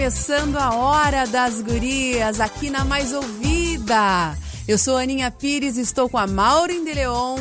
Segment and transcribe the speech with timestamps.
[0.00, 4.34] Começando a Hora das Gurias, aqui na Mais Ouvida.
[4.66, 7.38] Eu sou Aninha Pires e estou com a Maureen de Leon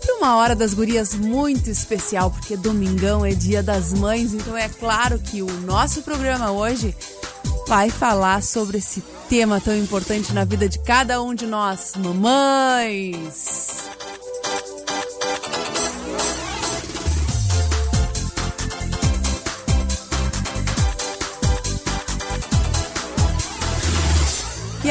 [0.00, 4.68] para uma Hora das Gurias muito especial, porque domingão é dia das mães, então é
[4.68, 6.92] claro que o nosso programa hoje
[7.68, 13.87] vai falar sobre esse tema tão importante na vida de cada um de nós, mamães.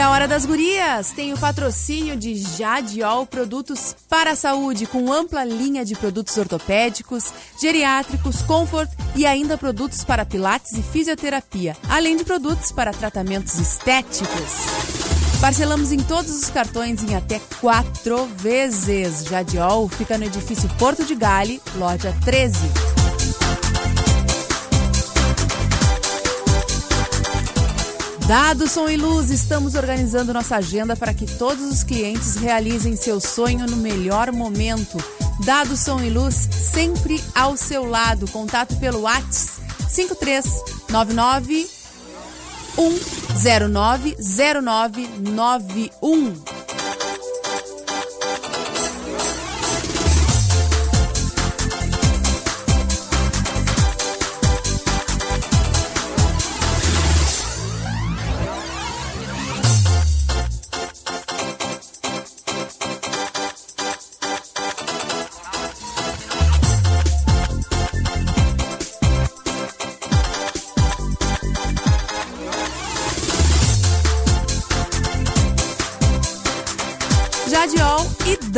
[0.09, 5.83] Hora das Gurias tem o patrocínio de Jadiol Produtos para a Saúde, com ampla linha
[5.83, 12.71] de produtos ortopédicos, geriátricos, comfort e ainda produtos para pilates e fisioterapia, além de produtos
[12.71, 14.65] para tratamentos estéticos.
[15.41, 19.25] Parcelamos em todos os cartões em até quatro vezes.
[19.25, 22.96] Jadiol fica no edifício Porto de Gale, loja 13.
[28.27, 33.21] Dado Som e Luz, estamos organizando nossa agenda para que todos os clientes realizem seu
[33.21, 34.97] sonho no melhor momento.
[35.45, 38.29] Dado Som e Luz, sempre ao seu lado.
[38.29, 41.69] Contato pelo WhatsApp 5399
[43.33, 44.17] 109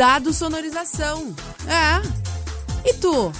[0.00, 1.36] Dado sonorização.
[1.68, 2.88] É.
[2.88, 3.30] E tu?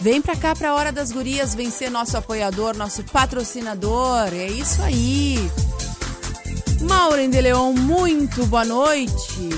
[0.00, 4.28] Vem pra cá pra Hora das Gurias vencer nosso apoiador, nosso patrocinador.
[4.32, 5.50] É isso aí.
[6.82, 9.50] Maureen de Leon, muito boa noite.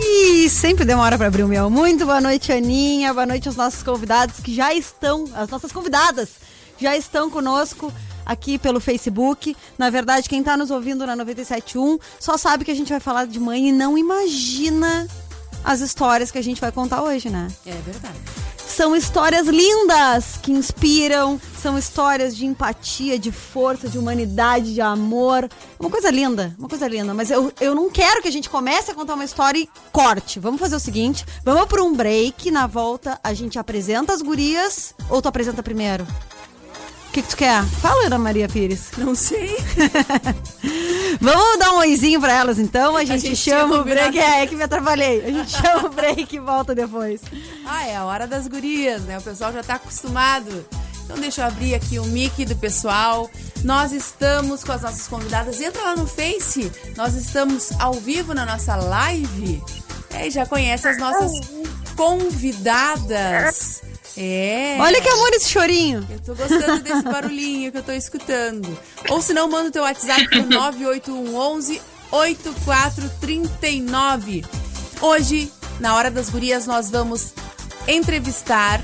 [0.00, 1.68] E sempre demora para abrir o meu.
[1.68, 3.12] Muito boa noite, Aninha.
[3.12, 6.30] Boa noite aos nossos convidados que já estão, as nossas convidadas
[6.78, 7.92] já estão conosco
[8.28, 9.56] aqui pelo Facebook.
[9.78, 13.26] Na verdade, quem está nos ouvindo na 971 só sabe que a gente vai falar
[13.26, 15.08] de mãe e não imagina
[15.64, 17.48] as histórias que a gente vai contar hoje, né?
[17.66, 18.18] É verdade.
[18.68, 25.48] São histórias lindas que inspiram, são histórias de empatia, de força, de humanidade, de amor.
[25.80, 27.12] Uma coisa linda, uma coisa linda.
[27.12, 30.38] Mas eu, eu não quero que a gente comece a contar uma história e corte.
[30.38, 32.52] Vamos fazer o seguinte: vamos para um break.
[32.52, 34.94] Na volta a gente apresenta as gurias.
[35.10, 36.06] Ou tu apresenta primeiro?
[37.08, 37.64] O que, que tu quer?
[37.64, 38.90] Fala, Ana Maria Pires.
[38.98, 39.56] Não sei.
[41.20, 42.96] Vamos dar um oizinho pra elas então.
[42.96, 44.18] A gente, a gente chama o break.
[44.18, 45.24] É, é que me atrapalhei.
[45.24, 47.20] A gente chama o break e volta depois.
[47.70, 49.18] Ah, é a hora das gurias, né?
[49.18, 50.64] O pessoal já tá acostumado.
[51.04, 53.30] Então deixa eu abrir aqui o mic do pessoal.
[53.62, 55.60] Nós estamos com as nossas convidadas.
[55.60, 56.72] Entra lá no Face.
[56.96, 59.62] Nós estamos ao vivo na nossa live.
[60.10, 61.30] É, já conhece as nossas
[61.94, 63.82] convidadas.
[64.20, 64.76] É.
[64.80, 66.04] Olha que amor esse chorinho.
[66.10, 68.76] Eu tô gostando desse barulhinho que eu tô escutando.
[69.10, 71.80] Ou se não, manda o teu WhatsApp pro 98111
[72.10, 74.44] 8439.
[75.00, 77.32] Hoje, na Hora das Gurias, nós vamos
[77.86, 78.80] entrevistar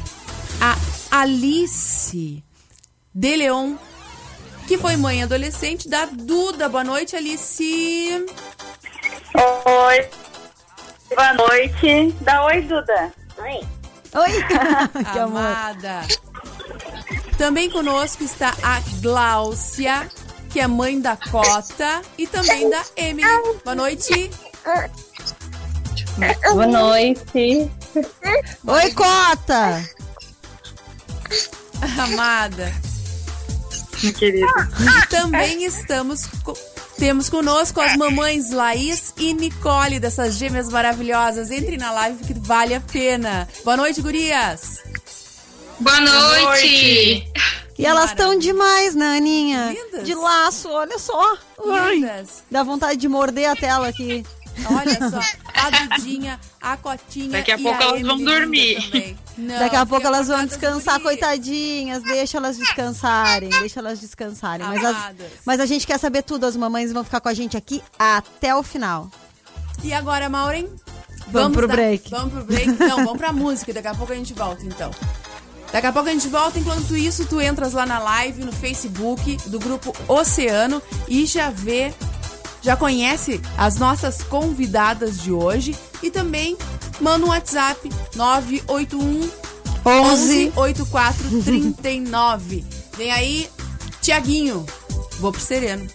[0.60, 0.76] a
[1.20, 2.40] Alice
[3.12, 3.74] de Leon,
[4.68, 6.68] que foi mãe adolescente da Duda.
[6.68, 8.24] Boa noite, Alice.
[9.34, 10.08] Oi.
[11.12, 12.14] Boa noite.
[12.20, 13.12] Dá oi, Duda.
[13.38, 13.66] Oi.
[14.14, 14.32] Oi!
[15.12, 16.02] que Amada.
[17.36, 20.08] Também conosco está a Gláucia,
[20.50, 23.28] que é mãe da Cota e também da Emily.
[23.64, 24.30] Boa noite.
[26.52, 27.70] Boa noite.
[28.66, 29.90] Oi, Cota!
[31.98, 32.72] Amada.
[34.16, 34.46] Querida.
[34.80, 36.26] E também estamos
[36.98, 41.50] temos conosco as mamães Laís e Nicole, dessas gêmeas maravilhosas.
[41.50, 43.48] Entre na live que vale a pena.
[43.64, 44.78] Boa noite, gurias.
[45.80, 47.30] Boa noite.
[47.76, 49.72] E elas estão demais, né, Aninha?
[49.72, 50.06] Lindas.
[50.06, 51.36] De laço, olha só.
[51.90, 52.44] Lindas.
[52.50, 54.24] dá vontade de morder a tela aqui.
[54.70, 55.20] Olha só,
[55.52, 58.82] a Dudinha, a Cotinha Daqui a e pouco elas Emily vão dormir.
[58.84, 59.18] também.
[59.36, 62.02] Não, Daqui a pouco elas vão descansar, coitadinhas.
[62.02, 64.66] Deixa elas descansarem, deixa elas descansarem.
[64.66, 64.96] Mas, as-
[65.44, 66.46] mas a gente quer saber tudo.
[66.46, 69.10] As mamães vão ficar com a gente aqui até o final.
[69.82, 70.68] E agora, Maureen?
[71.28, 72.10] Vamos pro break.
[72.10, 72.68] Vamos pro break.
[72.78, 73.72] Não, vamos pra música.
[73.72, 74.90] Daqui a pouco a gente volta, então.
[75.72, 76.58] Daqui a pouco a gente volta.
[76.58, 81.92] Enquanto isso, tu entras lá na live, no Facebook do Grupo Oceano e já vê,
[82.62, 85.74] já conhece as nossas convidadas de hoje.
[86.02, 86.56] E também
[87.00, 89.30] manda um WhatsApp 981
[89.86, 92.64] 11 84 39.
[92.96, 93.50] Vem aí,
[94.00, 94.64] Tiaguinho.
[95.18, 95.86] Vou pro Sereno.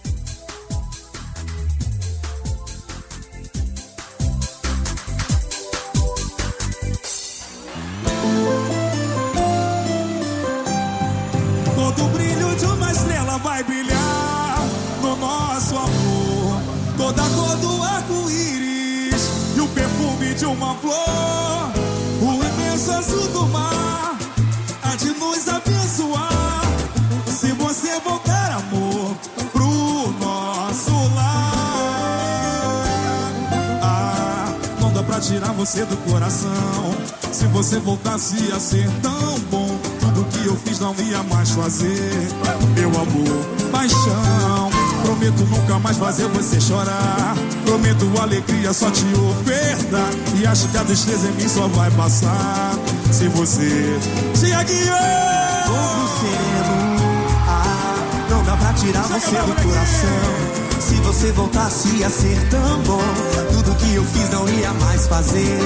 [11.74, 14.58] Todo brilho de uma estrela vai brilhar
[15.02, 16.60] no nosso amor.
[16.96, 18.59] Toda cor do arco-íris
[19.60, 21.70] e o perfume de uma flor.
[22.22, 24.16] O imenso azul do mar
[24.82, 26.62] há de nos abençoar.
[27.26, 29.14] Se você voltar, amor,
[29.52, 32.42] pro nosso lar.
[33.82, 36.94] Ah, não dá pra tirar você do coração.
[37.30, 42.28] Se você voltasse a ser tão bom, tudo que eu fiz não ia mais fazer.
[42.74, 44.70] Meu amor, paixão.
[45.04, 47.36] Prometo nunca mais fazer você chorar.
[47.70, 50.10] Prometo alegria só te ofertar.
[50.34, 52.72] E acho que a tristeza em mim só vai passar.
[53.12, 53.96] Se você
[54.34, 55.66] se aguiar.
[55.68, 57.00] Fogo sereno,
[57.46, 60.80] ah, não dá pra tirar você do coração.
[60.80, 63.00] Se você voltasse a ser tão bom,
[63.52, 65.60] tudo que eu fiz não ia mais fazer.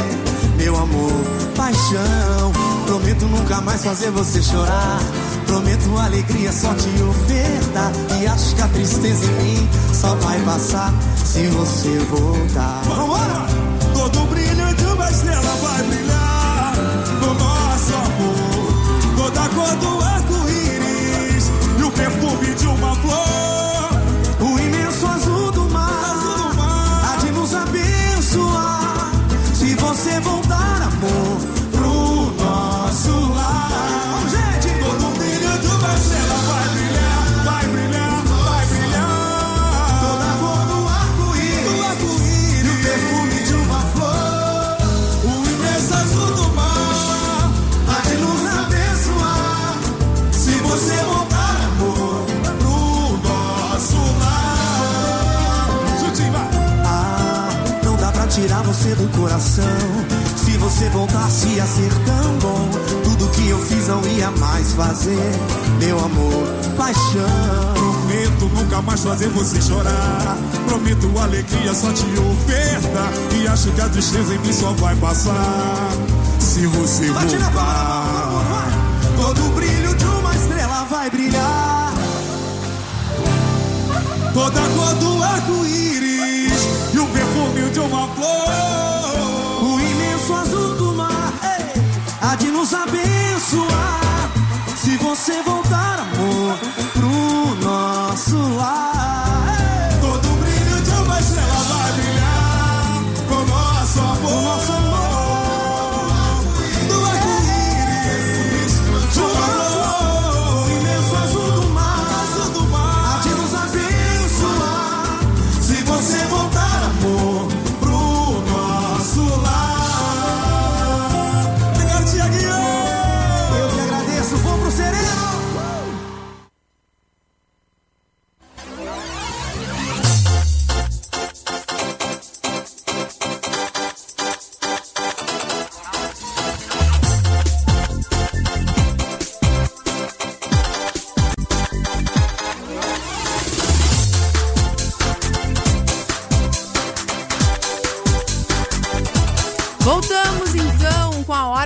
[0.59, 1.11] Meu amor,
[1.57, 2.53] paixão,
[2.85, 5.01] prometo nunca mais fazer você chorar.
[5.47, 7.93] Prometo alegria só te ofertar.
[8.21, 10.93] E acho que a tristeza em mim só vai passar
[11.25, 12.83] se você voltar.
[12.85, 13.47] Vambora!
[13.93, 16.75] Todo brilho de uma estrela vai brilhar
[17.21, 19.17] no nosso amor.
[19.17, 23.44] Toda cor do arco-íris e o perfume de uma flor.
[61.15, 62.69] Você voltasse a ser tão bom,
[63.05, 65.33] tudo que eu fiz não ia mais fazer.
[65.79, 66.47] Meu amor,
[66.77, 67.75] paixão.
[67.75, 70.37] Prometo nunca mais fazer você chorar.
[70.67, 73.13] Prometo alegria só te ofertar.
[73.37, 75.91] E acho que a tristeza em mim só vai passar.
[76.41, 78.73] Se você voltar.
[79.17, 81.95] Todo o brilho de uma estrela vai brilhar.
[84.33, 86.53] Toda cor do arco-íris
[86.93, 88.94] e o perfume de uma flor.
[92.65, 94.33] Nos abençoar.
[94.75, 96.59] Se você voltar, amor,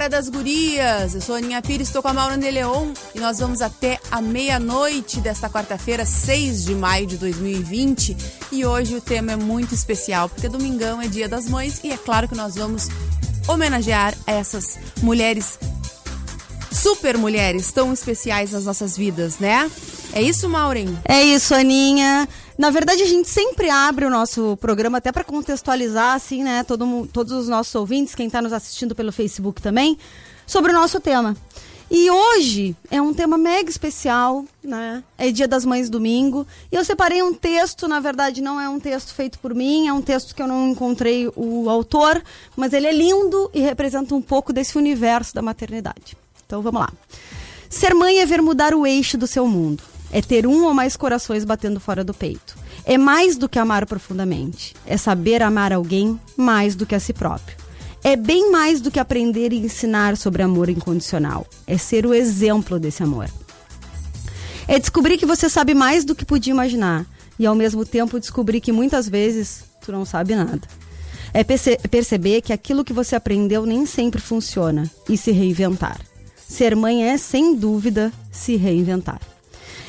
[0.09, 1.15] Das Gurias.
[1.15, 4.01] Eu sou a Aninha Pires, estou com a Maura de Leon e nós vamos até
[4.11, 8.17] a meia-noite desta quarta-feira, 6 de maio de 2020.
[8.51, 11.97] E hoje o tema é muito especial, porque domingão é dia das mães e é
[11.97, 12.89] claro que nós vamos
[13.47, 15.59] homenagear essas mulheres,
[16.73, 19.71] super mulheres tão especiais nas nossas vidas, né?
[20.13, 20.99] É isso, Maureen?
[21.05, 22.29] É isso, Aninha.
[22.57, 27.09] Na verdade, a gente sempre abre o nosso programa até para contextualizar, assim, né, todo,
[27.13, 29.97] todos os nossos ouvintes, quem está nos assistindo pelo Facebook também,
[30.47, 31.37] sobre o nosso tema.
[31.91, 35.03] E hoje é um tema mega especial, né?
[35.17, 36.47] É Dia das Mães domingo.
[36.71, 39.93] E eu separei um texto, na verdade não é um texto feito por mim, é
[39.93, 42.23] um texto que eu não encontrei o autor,
[42.55, 46.15] mas ele é lindo e representa um pouco desse universo da maternidade.
[46.45, 46.93] Então vamos lá.
[47.71, 49.83] Ser mãe é ver mudar o eixo do seu mundo.
[50.11, 52.57] É ter um ou mais corações batendo fora do peito.
[52.85, 54.75] É mais do que amar profundamente.
[54.87, 57.69] É saber amar alguém mais do que a si próprio
[58.03, 61.47] é bem mais do que aprender e ensinar sobre amor incondicional.
[61.67, 63.29] É ser o exemplo desse amor.
[64.67, 67.07] É descobrir que você sabe mais do que podia imaginar
[67.39, 70.61] e ao mesmo tempo descobrir que muitas vezes tu não sabe nada.
[71.33, 76.01] É perce perceber que aquilo que você aprendeu nem sempre funciona e se reinventar.
[76.37, 79.21] Ser mãe é, sem dúvida, se reinventar.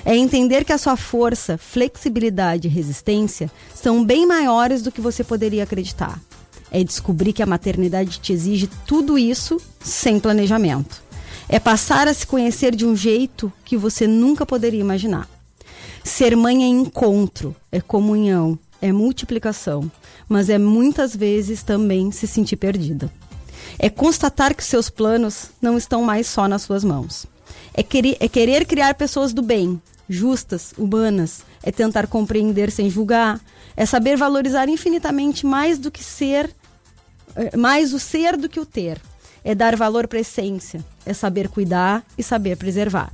[0.09, 5.23] É entender que a sua força, flexibilidade e resistência são bem maiores do que você
[5.23, 6.19] poderia acreditar
[6.71, 11.01] é descobrir que a maternidade te exige tudo isso sem planejamento.
[11.47, 15.27] É passar a se conhecer de um jeito que você nunca poderia imaginar.
[16.03, 19.91] Ser mãe é encontro, é comunhão, é multiplicação,
[20.27, 23.11] mas é muitas vezes também se sentir perdida.
[23.77, 27.25] É constatar que seus planos não estão mais só nas suas mãos.
[27.73, 31.43] É querer, é querer criar pessoas do bem, justas, humanas.
[31.61, 33.39] É tentar compreender sem julgar.
[33.77, 36.49] É saber valorizar infinitamente mais do que ser
[37.35, 38.99] é, mais o ser do que o ter.
[39.43, 43.11] É dar valor para a essência, é saber cuidar e saber preservar.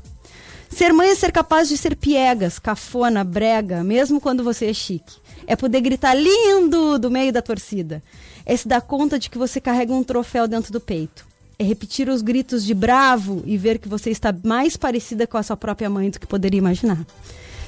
[0.70, 5.18] Ser mãe é ser capaz de ser piegas, cafona, brega, mesmo quando você é chique.
[5.46, 8.02] É poder gritar lindo do meio da torcida.
[8.46, 11.26] É se dar conta de que você carrega um troféu dentro do peito.
[11.58, 15.44] É repetir os gritos de bravo e ver que você está mais parecida com a
[15.44, 17.06] sua própria mãe do que poderia imaginar.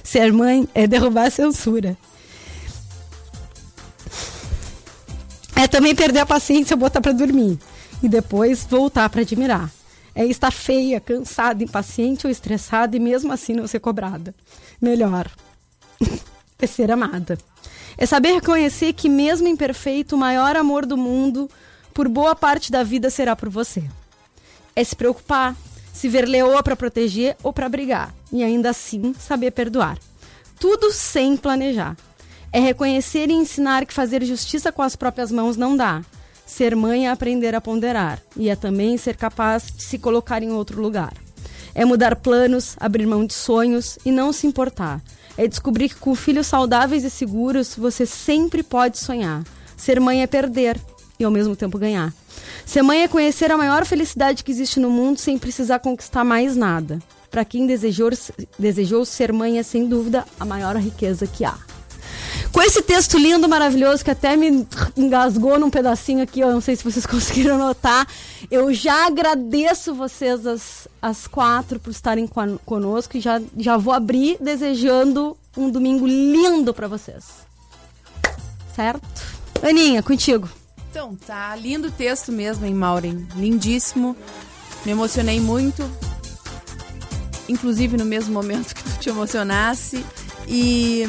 [0.03, 1.97] Ser mãe é derrubar a censura.
[5.55, 7.57] É também perder a paciência, botar para dormir
[8.03, 9.71] e depois voltar para admirar.
[10.13, 14.35] É estar feia, cansada, impaciente ou estressada e mesmo assim não ser cobrada.
[14.81, 15.29] Melhor
[16.59, 17.37] é ser amada.
[17.97, 21.49] É saber reconhecer que, mesmo imperfeito, o maior amor do mundo,
[21.97, 23.83] por boa parte da vida, será por você.
[24.75, 25.55] É se preocupar,
[25.91, 29.97] se ver leoa para proteger ou para brigar, e ainda assim saber perdoar.
[30.59, 31.97] Tudo sem planejar.
[32.53, 36.03] É reconhecer e ensinar que fazer justiça com as próprias mãos não dá.
[36.45, 40.51] Ser mãe é aprender a ponderar e é também ser capaz de se colocar em
[40.51, 41.15] outro lugar.
[41.73, 45.01] É mudar planos, abrir mão de sonhos e não se importar.
[45.35, 49.43] É descobrir que com filhos saudáveis e seguros você sempre pode sonhar.
[49.75, 50.79] Ser mãe é perder
[51.19, 52.13] e ao mesmo tempo ganhar.
[52.65, 56.55] Ser mãe é conhecer a maior felicidade que existe no mundo sem precisar conquistar mais
[56.55, 56.99] nada.
[57.29, 58.09] Para quem desejou,
[58.57, 61.57] desejou ser mãe é sem dúvida a maior riqueza que há.
[62.51, 66.75] Com esse texto lindo, maravilhoso, que até me engasgou num pedacinho aqui, eu não sei
[66.75, 68.07] se vocês conseguiram notar.
[68.49, 72.27] Eu já agradeço vocês, as, as quatro, por estarem
[72.65, 77.25] conosco e já, já vou abrir desejando um domingo lindo para vocês.
[78.75, 79.07] Certo?
[79.61, 80.47] Aninha, contigo.
[80.89, 83.27] Então, tá lindo o texto mesmo, hein, Maureen?
[83.35, 84.15] Lindíssimo.
[84.85, 85.89] Me emocionei muito.
[87.47, 90.05] Inclusive no mesmo momento que tu te emocionasse.
[90.47, 91.03] E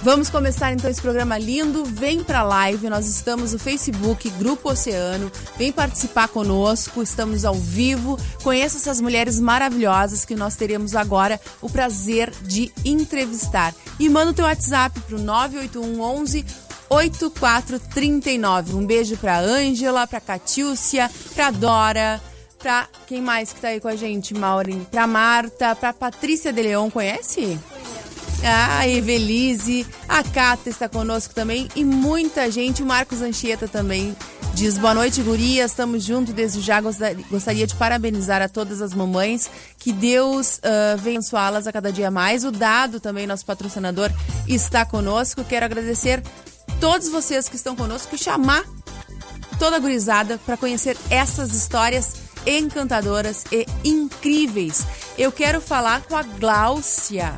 [0.00, 1.84] Vamos começar então esse programa lindo.
[1.84, 5.30] Vem pra live, nós estamos no Facebook, Grupo Oceano.
[5.56, 8.16] Vem participar conosco, estamos ao vivo.
[8.44, 13.74] Conheça essas mulheres maravilhosas que nós teremos agora o prazer de entrevistar.
[13.98, 16.46] E manda o teu WhatsApp pro 981 11
[16.88, 18.74] 8439.
[18.74, 22.20] Um beijo pra Ângela, pra Catiúcia, pra Dora,
[22.58, 24.86] pra quem mais que tá aí com a gente, Maureen?
[24.90, 27.58] Pra Marta, pra Patrícia de Leão, conhece?
[28.44, 32.82] A Evelise, a Cata está conosco também e muita gente.
[32.82, 34.16] O Marcos Anchieta também
[34.54, 35.72] diz: Boa noite, gurias.
[35.72, 36.80] Estamos juntos desde já.
[36.80, 39.50] Gostaria de parabenizar a todas as mamães.
[39.76, 42.44] Que Deus uh, venha abençoá-las a cada dia mais.
[42.44, 44.10] O Dado, também, nosso patrocinador,
[44.46, 45.42] está conosco.
[45.42, 46.22] Quero agradecer
[46.80, 48.64] todos vocês que estão conosco chamar
[49.58, 52.14] toda a gurizada para conhecer essas histórias
[52.46, 54.86] encantadoras e incríveis.
[55.16, 57.34] Eu quero falar com a Gláucia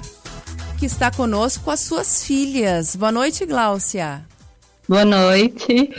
[0.78, 2.96] que está conosco com as suas filhas.
[2.96, 4.24] Boa noite, Gláucia.
[4.88, 5.90] Boa noite.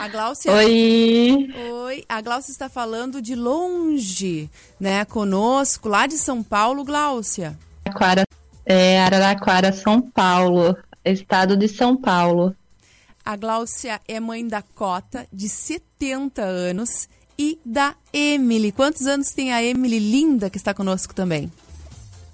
[0.00, 0.50] A Gláucia.
[0.50, 1.48] Oi.
[1.84, 2.04] Oi.
[2.08, 4.50] A Gláucia está falando de longe,
[4.80, 5.04] né?
[5.04, 7.56] Conosco, lá de São Paulo, Gláucia.
[7.84, 8.24] Araraquara,
[8.64, 10.76] é, Araraquara, São Paulo,
[11.12, 12.54] estado de São Paulo.
[13.24, 17.08] A Gláucia é mãe da Cota, de 70 anos,
[17.38, 18.70] e da Emily.
[18.70, 21.50] Quantos anos tem a Emily linda que está conosco também?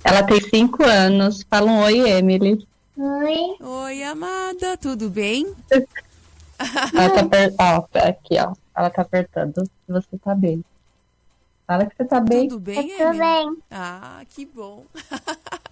[0.04, 1.44] Ela tem cinco anos.
[1.48, 2.66] Fala um oi, Emily.
[2.96, 3.56] Oi.
[3.60, 5.54] Oi, amada, tudo bem?
[5.70, 7.56] Ela tá apertando.
[7.58, 8.52] Ó, aqui, ó.
[8.76, 9.70] Ela tá apertando.
[9.88, 10.64] Você tá bem.
[11.66, 12.48] Fala que você tá bem.
[12.48, 13.18] Tudo bem, Tudo Emily?
[13.18, 13.56] bem.
[13.70, 14.84] Ah, que bom.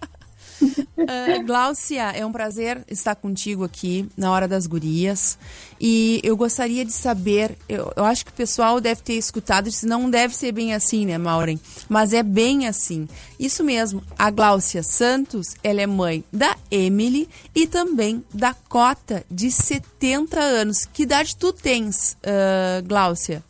[1.07, 5.39] Ah, Gláucia, é um prazer estar contigo aqui na Hora das Gurias.
[5.79, 9.85] E eu gostaria de saber, eu, eu acho que o pessoal deve ter escutado, disse,
[9.87, 11.59] não deve ser bem assim, né, Maureen?
[11.87, 13.07] Mas é bem assim.
[13.39, 19.49] Isso mesmo, a Gláucia Santos, ela é mãe da Emily e também da Cota, de
[19.49, 20.85] 70 anos.
[20.85, 23.41] Que idade tu tens, ah, Gláucia?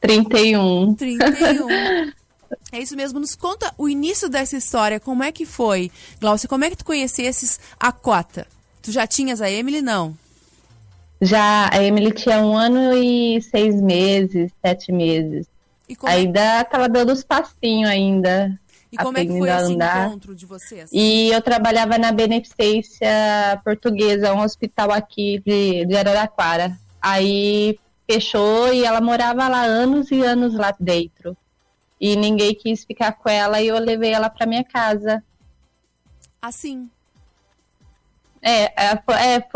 [0.00, 0.94] 31.
[0.94, 2.12] 31.
[2.72, 3.20] É isso mesmo.
[3.20, 5.00] Nos conta o início dessa história.
[5.00, 5.90] Como é que foi?
[6.20, 8.46] Glaucia, como é que tu conhecesses a Cota?
[8.82, 9.82] Tu já tinhas a Emily?
[9.82, 10.16] Não.
[11.20, 15.46] Já a Emily tinha um ano e seis meses, sete meses.
[15.88, 18.58] E como, é, Ainda tava dando os passinhos ainda.
[18.92, 20.08] e como é que foi esse andar.
[20.08, 20.90] encontro de vocês?
[20.92, 26.76] E eu trabalhava na Beneficência Portuguesa, um hospital aqui de, de Araraquara.
[27.00, 31.36] Aí fechou e ela morava lá anos e anos lá dentro.
[32.00, 35.22] E ninguém quis ficar com ela e eu levei ela para minha casa.
[36.40, 36.88] Assim.
[38.42, 39.48] É, é, é,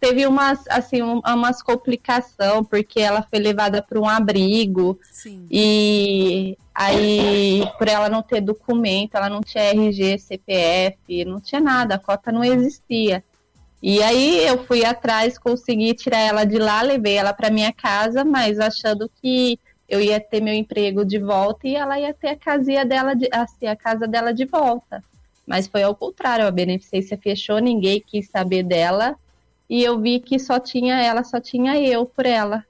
[0.00, 5.46] teve umas, assim, um- umas complicação porque ela foi levada para um abrigo Sim.
[5.50, 11.96] e aí por ela não ter documento, ela não tinha RG, CPF, não tinha nada,
[11.96, 13.24] a cota não existia.
[13.82, 18.24] E aí eu fui atrás, consegui tirar ela de lá, levei ela para minha casa,
[18.24, 19.58] mas achando que
[19.88, 23.28] eu ia ter meu emprego de volta e ela ia ter a casinha dela, de,
[23.32, 25.02] assim, a casa dela de volta.
[25.46, 29.16] Mas foi ao contrário, a beneficência fechou, ninguém quis saber dela.
[29.68, 32.64] E eu vi que só tinha ela, só tinha eu por ela.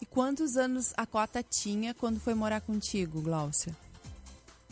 [0.00, 3.74] E quantos anos a Cota tinha quando foi morar contigo, Gláucia?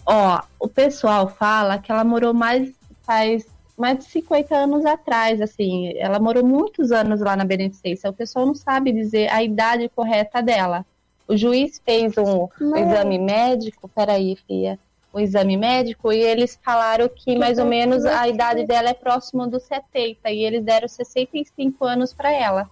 [0.06, 2.72] Ó, o pessoal fala que ela morou mais
[3.02, 8.08] faz mais de 50 anos atrás, assim, ela morou muitos anos lá na beneficência.
[8.08, 10.86] O pessoal não sabe dizer a idade correta dela.
[11.26, 14.78] O juiz fez um, um exame médico, peraí, Fia,
[15.12, 19.46] um exame médico e eles falaram que mais ou menos a idade dela é próxima
[19.46, 22.68] dos 70 e eles deram 65 anos para ela.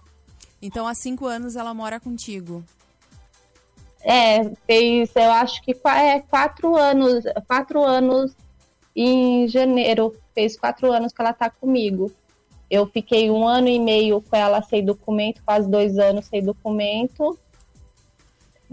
[0.61, 2.63] Então, há cinco anos ela mora contigo.
[4.01, 8.35] É, fez, eu acho que é quatro anos, quatro anos
[8.95, 12.11] em janeiro, fez quatro anos que ela tá comigo.
[12.69, 17.37] Eu fiquei um ano e meio com ela sem documento, quase dois anos sem documento,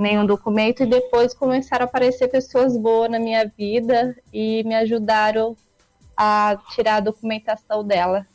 [0.01, 5.57] nenhum documento, e depois começaram a aparecer pessoas boas na minha vida e me ajudaram
[6.17, 8.27] a tirar a documentação dela.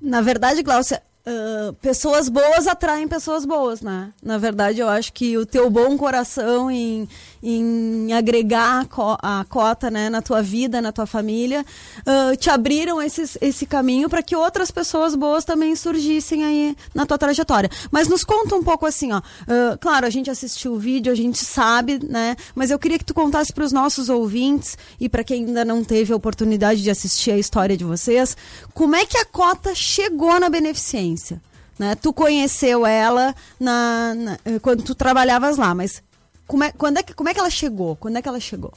[0.00, 4.12] Na verdade, Glaucia, ah, pessoas boas atraem pessoas boas, né?
[4.22, 7.08] Na verdade, eu acho que o teu bom coração em,
[7.42, 11.64] em agregar a, co- a cota né, na tua vida, na tua família,
[12.04, 17.06] ah, te abriram esses, esse caminho para que outras pessoas boas também surgissem aí na
[17.06, 17.70] tua trajetória.
[17.90, 19.20] Mas nos conta um pouco assim, ó.
[19.48, 22.36] ah, claro, a gente assistiu o vídeo, a gente sabe, né?
[22.54, 25.84] Mas eu queria que tu contasse para os nossos ouvintes e para quem ainda não
[25.84, 28.36] teve a oportunidade de assistir a história de vocês,
[28.74, 31.40] como é que a cota chegou na beneficência?
[31.78, 31.94] Né?
[31.94, 36.02] Tu conheceu ela na, na- eh, quando tu trabalhavas lá, mas
[36.46, 37.96] como é, quando é que, como é que ela chegou?
[37.96, 38.72] Quando é que ela chegou?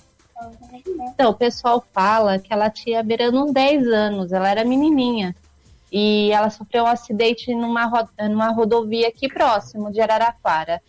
[1.13, 5.36] Então, o pessoal fala que ela tinha beirando uns 10 anos, ela era menininha.
[5.91, 10.82] E ela sofreu um acidente numa, ro- numa rodovia aqui próximo de Araraquara.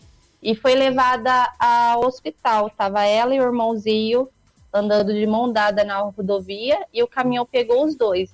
[0.43, 2.71] E foi levada ao hospital.
[2.71, 4.29] Tava ela e o irmãozinho
[4.73, 8.31] andando de mão dada na rodovia e o caminhão pegou os dois.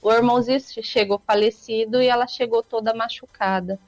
[0.00, 3.78] O irmãozinho chegou falecido e ela chegou toda machucada.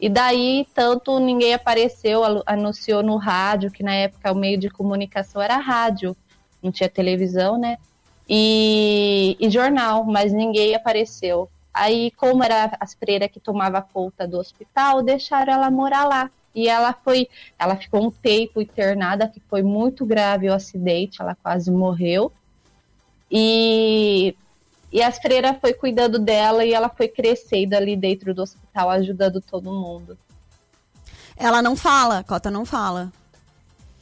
[0.00, 4.68] E daí, tanto ninguém apareceu, anu- anunciou no rádio, que na época o meio de
[4.68, 6.16] comunicação era rádio,
[6.62, 7.78] não tinha televisão, né?
[8.28, 11.48] E, e jornal, mas ninguém apareceu.
[11.72, 16.30] Aí, como era as freiras que tomava conta do hospital, deixaram ela morar lá.
[16.54, 17.28] E ela foi,
[17.58, 22.32] ela ficou um tempo internada, que foi muito grave o acidente, ela quase morreu.
[23.30, 24.36] E,
[24.94, 29.40] e as freiras foi cuidando dela e ela foi crescendo ali dentro do hospital, ajudando
[29.40, 30.16] todo mundo.
[31.36, 33.12] Ela não fala, a cota não fala.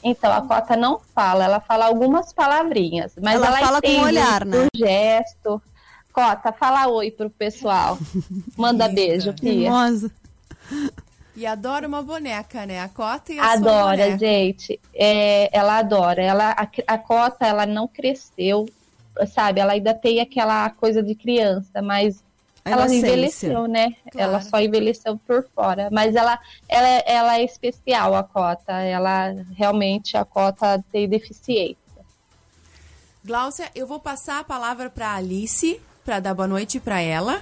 [0.05, 4.03] Então, a Cota não fala, ela fala algumas palavrinhas, mas Ela ela, fala com o
[4.03, 4.57] olhar, né?
[4.57, 5.63] por gesto.
[6.13, 7.97] Cota, fala oi pro pessoal.
[8.59, 9.71] Manda beijo, Pia.
[9.71, 10.11] Mimosa.
[11.35, 12.81] E adora uma boneca, né?
[12.81, 14.79] A Cota e a sua Adora, gente.
[14.93, 16.23] É, ela adora.
[16.23, 18.69] Ela, a, a Cota, ela não cresceu,
[19.33, 19.61] sabe?
[19.61, 22.23] Ela ainda tem aquela coisa de criança, mas
[22.65, 23.93] ela envelheceu, né?
[24.11, 24.31] Claro.
[24.31, 25.89] Ela só envelheceu por fora.
[25.91, 28.73] Mas ela, ela, ela é especial, a Cota.
[28.73, 31.77] Ela realmente, a Cota tem deficiência.
[33.25, 37.41] Gláucia, eu vou passar a palavra para Alice, para dar boa noite para ela.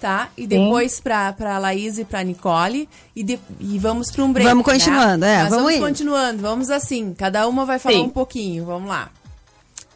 [0.00, 0.28] tá?
[0.36, 2.88] E depois pra, pra Laís e pra Nicole.
[3.16, 4.48] E, de- e vamos pra um break.
[4.48, 5.34] Vamos continuando, né?
[5.40, 7.12] é, vamos vamos continuando, vamos assim.
[7.14, 8.02] Cada uma vai falar Sim.
[8.04, 8.64] um pouquinho.
[8.64, 9.10] Vamos lá.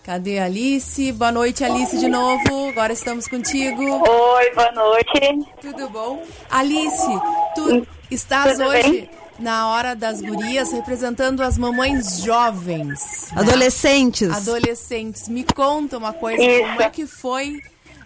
[0.04, 1.12] Cadê a Alice?
[1.12, 2.68] Boa noite, Alice, de novo.
[2.70, 3.82] Agora estamos contigo.
[3.82, 5.48] Oi, boa noite.
[5.60, 6.22] Tudo bom?
[6.50, 7.06] Alice,
[7.54, 9.10] tu estás Tudo hoje bem?
[9.38, 13.30] na hora das gurias representando as mamães jovens.
[13.32, 13.42] né?
[13.42, 14.28] Adolescentes.
[14.48, 15.28] Adolescentes.
[15.28, 16.68] Me conta uma coisa, Isso.
[16.68, 17.60] como é que foi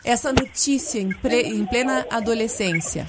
[0.04, 3.06] essa notícia em, ple- em plena adolescência?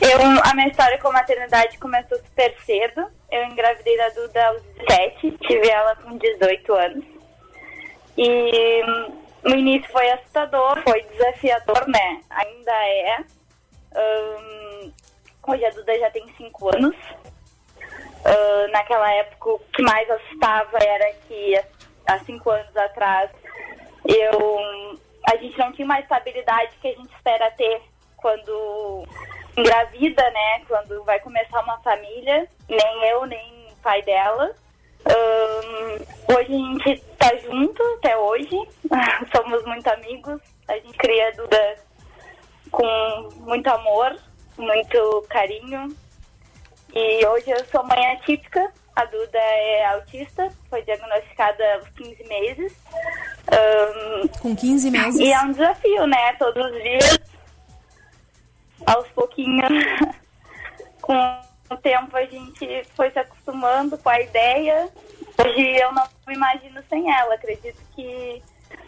[0.00, 3.06] Eu, a minha história com a maternidade começou super cedo.
[3.30, 7.04] Eu engravidei da Duda aos 17, tive ela com 18 anos.
[8.16, 12.20] E hum, no início foi assustador, foi desafiador, né?
[12.30, 13.24] Ainda é.
[13.96, 14.92] Hum,
[15.46, 16.96] hoje a Duda já tem 5 anos.
[18.24, 21.60] Ah, naquela época, o que mais assustava era que
[22.06, 23.30] há cinco anos atrás
[24.04, 24.98] eu
[25.30, 27.82] a gente não tinha uma estabilidade que a gente espera ter
[28.16, 29.04] quando
[29.56, 30.60] engravida, né?
[30.66, 34.54] Quando vai começar uma família, nem eu, nem o pai dela.
[35.06, 35.98] Ahn,
[36.34, 38.56] hoje a gente tá junto até hoje,
[39.34, 41.76] somos muito amigos, a gente cria a Duda
[42.70, 44.16] com muito amor,
[44.56, 45.94] muito carinho.
[46.94, 52.72] E hoje eu sou mãe atípica, a Duda é autista, foi diagnosticada aos 15 meses.
[53.50, 55.20] Ahn, Com 15 meses.
[55.20, 56.32] e é um desafio, né?
[56.34, 57.18] Todos os dias,
[58.86, 59.68] aos pouquinhos,
[61.00, 61.14] com
[61.70, 64.88] o tempo a gente foi se acostumando com a ideia.
[65.38, 67.34] Hoje eu não me imagino sem ela.
[67.34, 68.42] Acredito que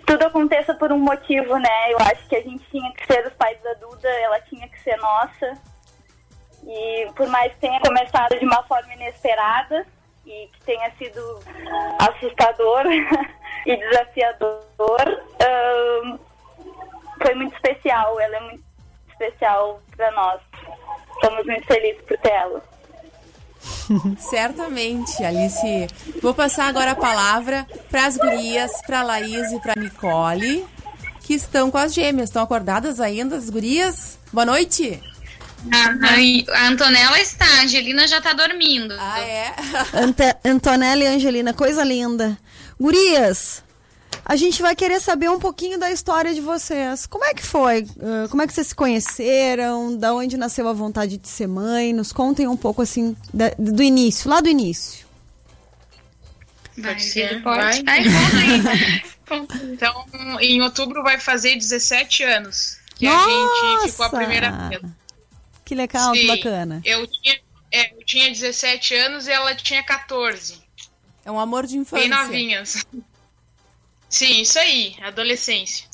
[0.06, 1.92] tudo aconteça por um motivo, né?
[1.92, 4.80] Eu acho que a gente tinha que ser os pais da Duda, ela tinha que
[4.82, 5.58] ser nossa.
[6.66, 9.86] E por mais que tenha começado de uma forma inesperada
[10.26, 11.40] e que tenha sido
[11.98, 12.84] assustador
[13.66, 14.58] e desafiador,
[15.40, 16.18] ahn,
[17.22, 18.18] foi muito especial.
[18.20, 18.64] Ela é muito
[19.10, 20.49] especial para nós.
[21.22, 22.62] Estamos muito felizes por ter ela.
[24.18, 25.86] Certamente, Alice.
[26.22, 30.64] Vou passar agora a palavra para as gurias, para Laís e para Nicole,
[31.20, 32.30] que estão com as gêmeas.
[32.30, 34.18] Estão acordadas ainda, as gurias?
[34.32, 35.02] Boa noite.
[35.70, 38.94] A, a Antonella está, a Angelina já tá dormindo.
[38.98, 39.54] Ah, é?
[39.92, 42.38] Ante- Antonella e Angelina, coisa linda.
[42.80, 43.62] Gurias,
[44.24, 47.06] a gente vai querer saber um pouquinho da história de vocês.
[47.06, 47.86] Como é que foi?
[48.00, 49.96] Ah, Como é que vocês se conheceram?
[49.96, 51.92] Da onde nasceu a vontade de ser mãe?
[51.92, 55.06] Nos contem um pouco assim da- do início, lá do início.
[56.78, 57.42] Vai, Pode ser?
[57.42, 57.82] pode.
[57.82, 57.98] Vai?
[57.98, 59.10] Aí.
[59.62, 59.94] Então,
[60.40, 63.30] em outubro vai fazer 17 anos que a Nossa!
[63.82, 64.82] gente ficou a primeira vez.
[65.64, 66.82] Que legal, que Sim, bacana.
[66.84, 67.38] Eu tinha,
[67.70, 70.60] é, eu tinha 17 anos e ela tinha 14.
[71.24, 72.08] É um amor de infância.
[72.08, 72.84] Bem novinhas.
[74.10, 75.88] Sim, isso aí, adolescência.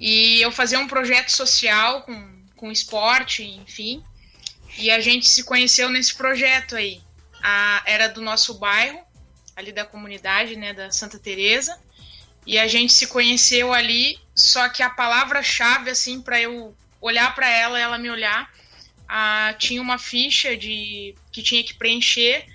[0.00, 4.02] E eu fazia um projeto social com, com esporte, enfim.
[4.78, 7.02] E a gente se conheceu nesse projeto aí.
[7.42, 8.98] A, era do nosso bairro,
[9.54, 11.78] ali da comunidade, né, da Santa Teresa.
[12.46, 17.48] E a gente se conheceu ali, só que a palavra-chave, assim, para eu olhar para
[17.48, 18.50] ela, ela me olhar,
[19.06, 22.46] ah, tinha uma ficha de que tinha que preencher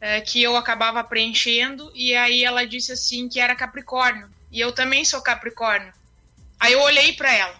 [0.00, 4.30] é, que eu acabava preenchendo, e aí ela disse assim que era Capricórnio.
[4.50, 5.92] E eu também sou Capricórnio.
[6.58, 7.56] Aí eu olhei para ela.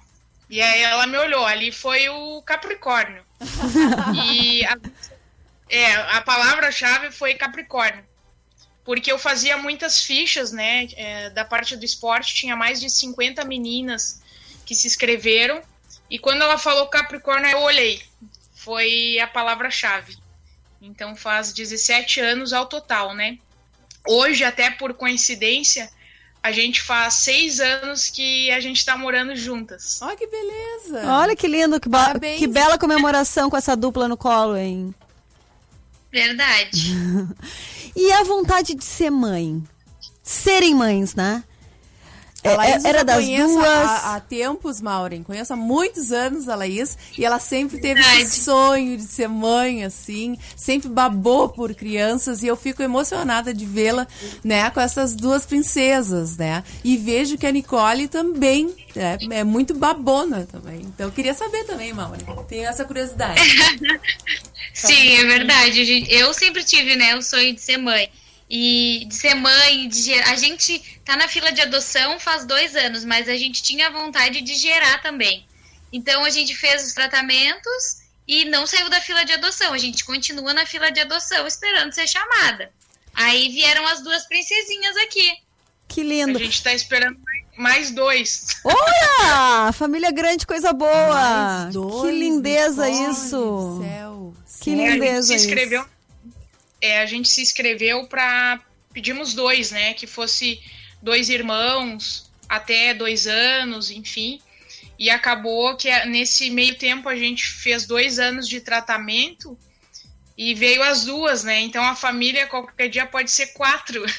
[0.49, 3.23] E aí ela me olhou, ali foi o Capricórnio.
[4.25, 4.79] e a,
[5.69, 8.05] é, a palavra-chave foi Capricórnio.
[8.85, 10.89] Porque eu fazia muitas fichas, né?
[10.97, 14.23] é, da parte do esporte, tinha mais de 50 meninas
[14.65, 15.61] que se inscreveram.
[16.09, 18.03] E quando ela falou Capricórnio, eu olhei.
[18.55, 20.17] Foi a palavra-chave.
[20.81, 23.39] Então faz 17 anos ao total, né?
[24.07, 25.91] Hoje, até por coincidência,
[26.43, 30.01] a gente faz seis anos que a gente tá morando juntas.
[30.01, 31.07] Olha que beleza.
[31.07, 31.89] Olha que lindo, que,
[32.39, 34.95] que bela comemoração com essa dupla no colo, hein?
[36.11, 36.95] Verdade.
[37.97, 39.61] E a vontade de ser mãe?
[40.23, 41.43] Serem mães, né?
[42.43, 43.67] É- A Laís eu era das conheço duas.
[43.67, 45.23] Há, há tempos, Maureen.
[45.25, 46.97] Conheço há muitos anos a Laís.
[47.17, 48.23] E ela sempre teve Verdade.
[48.23, 50.39] esse sonho de ser mãe, assim.
[50.57, 52.43] Sempre babou por crianças.
[52.43, 54.07] E eu fico emocionada de vê-la,
[54.45, 54.71] né?
[54.71, 56.63] Com essas duas princesas, né?
[56.85, 60.81] E vejo que a Nicole também né, é muito babona também.
[60.83, 62.25] Então eu queria saber também, Maureen.
[62.49, 63.41] Tenho essa curiosidade.
[64.75, 66.07] Sim, é verdade.
[66.09, 68.09] A Eu sempre tive, né, o sonho de ser mãe.
[68.51, 70.31] E de ser mãe, de gerar.
[70.31, 74.43] A gente tá na fila de adoção faz dois anos, mas a gente tinha vontade
[74.43, 75.47] de gerar também.
[75.91, 79.73] Então a gente fez os tratamentos e não saiu da fila de adoção.
[79.73, 82.71] A gente continua na fila de adoção esperando ser chamada.
[83.15, 85.33] Aí vieram as duas princesinhas aqui.
[85.89, 86.39] Que A lindo.
[86.39, 87.19] gente tá esperando
[87.57, 88.47] mais dois.
[88.63, 89.73] Olha!
[89.73, 91.63] Família grande, coisa boa!
[91.63, 93.37] Mais dois, que lindeza isso!
[93.79, 94.35] do Céu.
[94.63, 95.47] Que É, a gente lindeza se isso.
[95.47, 95.85] inscreveu.
[96.83, 98.61] É, a gente se inscreveu para
[98.93, 99.95] pedimos dois, né?
[99.95, 100.61] Que fosse
[101.03, 104.41] dois irmãos até dois anos, enfim.
[104.99, 109.57] E acabou que é, nesse meio tempo a gente fez dois anos de tratamento
[110.37, 111.61] e veio as duas, né?
[111.61, 114.05] Então a família qualquer dia pode ser quatro.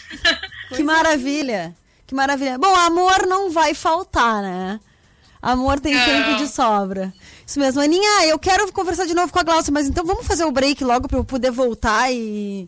[0.69, 1.75] Que maravilha!
[2.05, 2.59] Que maravilha.
[2.59, 4.79] Bom, amor não vai faltar, né?
[5.41, 6.05] Amor tem Não.
[6.05, 7.13] sempre de sobra.
[7.45, 7.81] Isso mesmo.
[7.81, 10.83] Aninha, eu quero conversar de novo com a Glaucia, mas então vamos fazer o break
[10.83, 12.67] logo pra eu poder voltar e.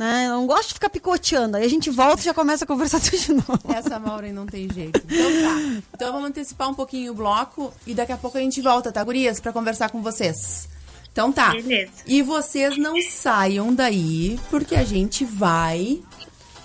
[0.00, 0.28] Né?
[0.28, 1.58] Eu não gosto de ficar picoteando.
[1.58, 3.60] Aí a gente volta e já começa a conversar tudo de novo.
[3.68, 4.98] Essa Maureen não tem jeito.
[5.04, 5.82] Então tá.
[5.94, 9.04] Então vamos antecipar um pouquinho o bloco e daqui a pouco a gente volta, tá,
[9.04, 9.40] gurias?
[9.40, 10.70] Pra conversar com vocês.
[11.12, 11.50] Então tá.
[11.50, 11.92] Beleza.
[12.06, 16.00] E vocês não saiam daí, porque a gente vai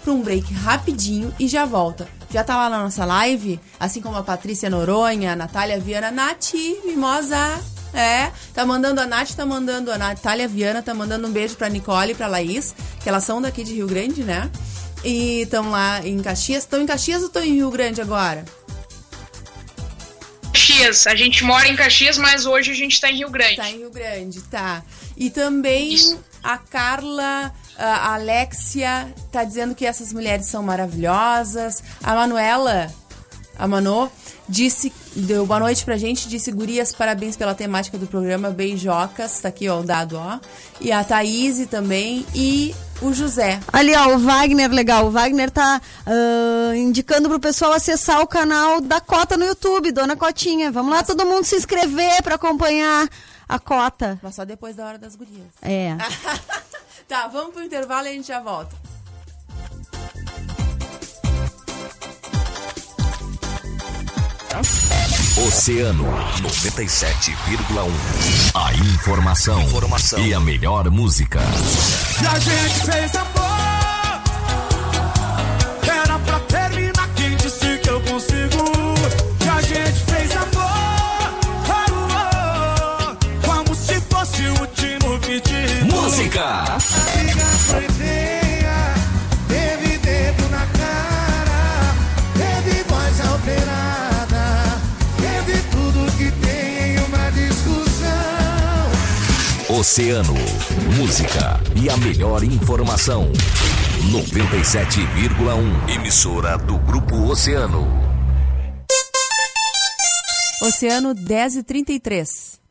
[0.02, 2.08] pra um break rapidinho e já volta.
[2.30, 6.54] Já tá lá na nossa live, assim como a Patrícia Noronha, a Natália Viana, Nath,
[6.86, 7.62] mimosa.
[7.96, 11.70] É, tá mandando a Nath, tá mandando a Natália Viana, tá mandando um beijo pra
[11.70, 14.52] Nicole e pra Laís, que elas são daqui de Rio Grande, né?
[15.04, 16.64] E estão lá em Caxias.
[16.64, 18.44] Estão em Caxias ou estão em Rio Grande agora?
[20.76, 23.56] Caxias, a gente mora em Caxias, mas hoje a gente tá em Rio Grande.
[23.56, 24.84] Tá em Rio Grande, tá.
[25.16, 26.20] E também Isso.
[26.44, 31.84] a Carla, a Alexia, tá dizendo que essas mulheres são maravilhosas.
[32.04, 32.92] A Manuela,
[33.58, 34.10] a Manô,
[34.50, 39.50] disse, deu boa noite pra gente, disse gurias, parabéns pela temática do programa, beijocas, tá
[39.50, 40.40] aqui ó, o dado, ó.
[40.82, 43.60] E a Thaís também, e o José.
[43.72, 45.08] Ali, ó, o Wagner, legal.
[45.08, 50.16] O Wagner tá ah, indicando pro pessoal acessar o canal da Cota no YouTube, Dona
[50.16, 50.72] Cotinha.
[50.72, 53.08] Vamos lá, todo mundo se inscrever pra acompanhar
[53.48, 54.20] a Cota.
[54.22, 55.48] Mas só depois da hora das gurias.
[55.62, 55.96] É.
[57.08, 58.76] tá, vamos pro intervalo e a gente já volta.
[65.48, 66.06] Oceano
[66.42, 67.92] 97,1.
[68.54, 71.42] A informação, informação e a melhor música.
[72.22, 74.22] E a gente fez amor.
[75.84, 77.10] Era pra terminar.
[77.16, 78.64] Quem disse que eu consigo?
[79.44, 80.76] E a gente fez amor.
[81.68, 81.86] Oh,
[83.12, 85.94] oh, como se fosse o último pedido.
[85.94, 86.64] Música!
[86.68, 86.80] A
[99.78, 100.34] Oceano,
[100.98, 103.30] música e a melhor informação.
[104.10, 105.94] 97,1.
[105.94, 107.86] Emissora do Grupo Oceano.
[110.64, 112.65] Oceano 10 e 33.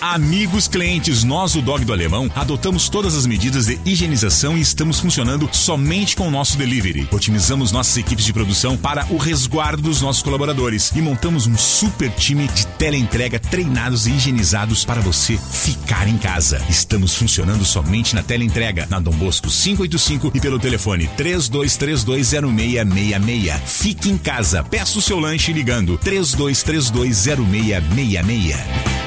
[0.00, 5.00] Amigos clientes, nós, o Dog do Alemão, adotamos todas as medidas de higienização e estamos
[5.00, 7.08] funcionando somente com o nosso delivery.
[7.10, 12.10] Otimizamos nossas equipes de produção para o resguardo dos nossos colaboradores e montamos um super
[12.10, 16.62] time de teleentrega treinados e higienizados para você ficar em casa.
[16.68, 23.58] Estamos funcionando somente na teleentrega, na Dom Bosco 585 e pelo telefone 32320666.
[23.64, 28.54] Fique em casa, peça o seu lanche ligando 32320666.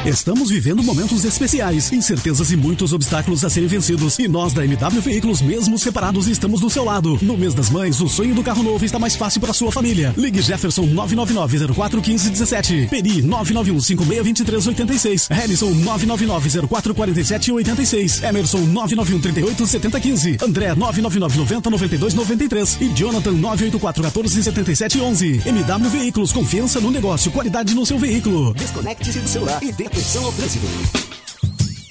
[0.05, 4.19] Estamos vivendo momentos especiais, incertezas e muitos obstáculos a serem vencidos.
[4.19, 7.17] E nós da MW Veículos, mesmo separados, estamos do seu lado.
[7.21, 10.13] No mês das mães, o sonho do carro novo está mais fácil para sua família.
[10.17, 12.89] Ligue Jefferson 999-041517.
[12.89, 15.27] Peri 991-562386.
[15.29, 18.23] Harrison 999-044786.
[18.23, 20.41] Emerson 991-387015.
[20.41, 22.81] André 999-90-9293.
[22.81, 25.45] E Jonathan 984-147711.
[25.45, 28.53] MW Veículos, confiança no negócio, qualidade no seu veículo.
[28.53, 30.56] Desconecte-se do celular e dê atenção ao trânsito.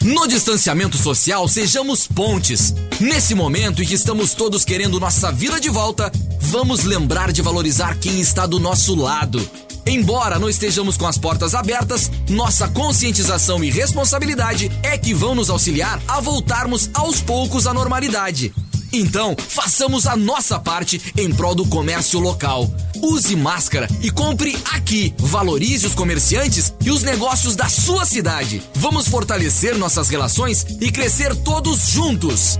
[0.02, 2.72] No distanciamento social, sejamos pontes.
[3.00, 7.98] Nesse momento em que estamos todos querendo nossa vida de volta, vamos lembrar de valorizar
[7.98, 9.44] quem está do nosso lado.
[9.84, 15.50] Embora não estejamos com as portas abertas, nossa conscientização e responsabilidade é que vão nos
[15.50, 18.52] auxiliar a voltarmos aos poucos à normalidade.
[18.92, 22.70] Então, façamos a nossa parte em prol do comércio local.
[23.02, 25.14] Use máscara e compre aqui.
[25.18, 28.62] Valorize os comerciantes e os negócios da sua cidade.
[28.74, 32.58] Vamos fortalecer nossas relações e crescer todos juntos.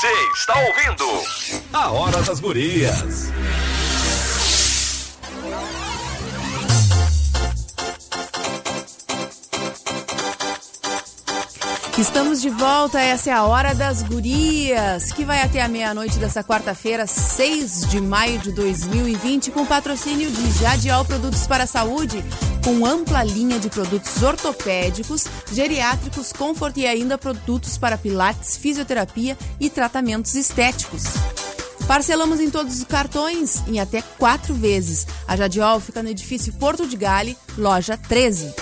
[0.00, 1.04] Você está ouvindo
[1.74, 3.30] A Hora das Gurias.
[11.98, 16.42] Estamos de volta, essa é a Hora das Gurias, que vai até a meia-noite dessa
[16.42, 22.24] quarta-feira, 6 de maio de 2020, com patrocínio de Jadial Produtos para a Saúde,
[22.64, 29.70] com ampla linha de produtos ortopédicos, geriátricos, conforto e ainda produtos para pilates, fisioterapia e
[29.70, 31.04] tratamentos estéticos.
[31.86, 35.06] Parcelamos em todos os cartões em até quatro vezes.
[35.26, 38.54] A Jadiol fica no edifício Porto de Gale, loja 13.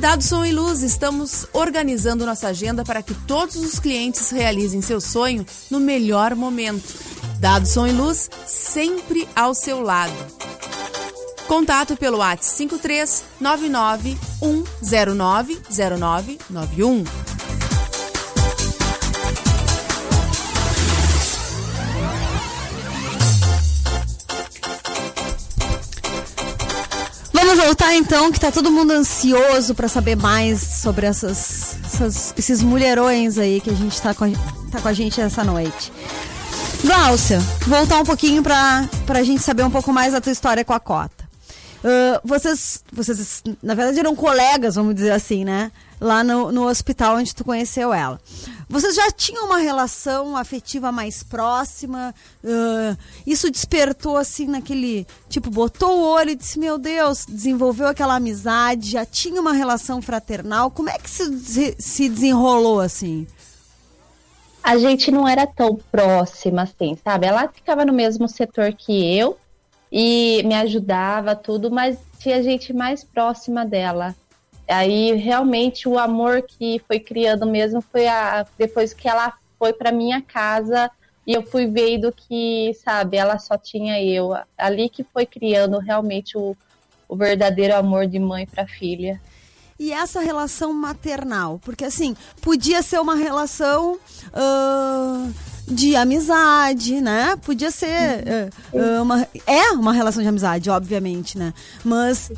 [0.00, 4.98] Dado Som e Luz, estamos organizando nossa agenda para que todos os clientes realizem seu
[4.98, 6.94] sonho no melhor momento.
[7.38, 10.14] Dado Som e Luz, sempre ao seu lado.
[11.50, 17.04] Contato pelo WhatsApp 53 99 109 0991.
[27.32, 32.62] Vamos voltar então, que tá todo mundo ansioso pra saber mais sobre essas, essas- esses
[32.62, 34.28] mulherões aí que a gente tá com a,
[34.70, 35.92] tá com a gente essa noite.
[36.84, 40.72] Gláucia, voltar um pouquinho pra, pra gente saber um pouco mais da tua história com
[40.72, 41.19] a Cota.
[41.84, 45.72] Ah, vocês, vocês, na verdade, eram colegas, vamos dizer assim, né?
[46.00, 48.18] Lá no, no hospital onde tu conheceu ela.
[48.68, 52.14] Vocês já tinham uma relação afetiva mais próxima?
[52.44, 55.06] Ah, isso despertou, assim, naquele.
[55.28, 60.00] Tipo, botou o olho e disse: Meu Deus, desenvolveu aquela amizade, já tinha uma relação
[60.02, 60.70] fraternal.
[60.70, 63.26] Como é que se, se desenrolou, assim?
[64.62, 67.26] A gente não era tão próxima assim, sabe?
[67.26, 69.38] Ela ficava no mesmo setor que eu
[69.90, 74.14] e me ajudava tudo, mas tinha gente mais próxima dela.
[74.68, 79.90] Aí realmente o amor que foi criando mesmo foi a depois que ela foi para
[79.90, 80.90] minha casa
[81.26, 84.32] e eu fui vendo que, sabe, ela só tinha eu.
[84.56, 86.56] Ali que foi criando realmente o,
[87.08, 89.20] o verdadeiro amor de mãe para filha.
[89.78, 91.58] E essa relação maternal?
[91.64, 93.98] Porque, assim, podia ser uma relação
[94.32, 95.28] ah,
[95.70, 97.36] de amizade, né?
[97.36, 98.50] Podia ser.
[98.74, 101.54] ah, uma, é uma relação de amizade, obviamente, né?
[101.84, 102.30] Mas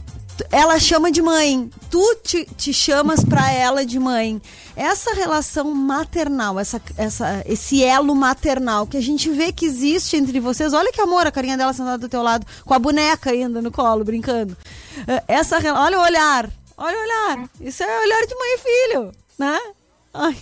[0.50, 1.70] ela chama de mãe.
[1.90, 4.40] Tu te, te chamas pra ela de mãe.
[4.76, 10.40] Essa relação maternal, essa, essa, esse elo maternal que a gente vê que existe entre
[10.40, 10.72] vocês.
[10.72, 13.70] Olha que amor, a carinha dela sentada do teu lado, com a boneca ainda no
[13.70, 14.56] colo, brincando.
[15.06, 16.50] Ah, Essa, olha o olhar.
[16.76, 17.50] Olha o olhar.
[17.60, 19.58] Isso é olhar de mãe e filho, né?
[20.14, 20.36] Ai.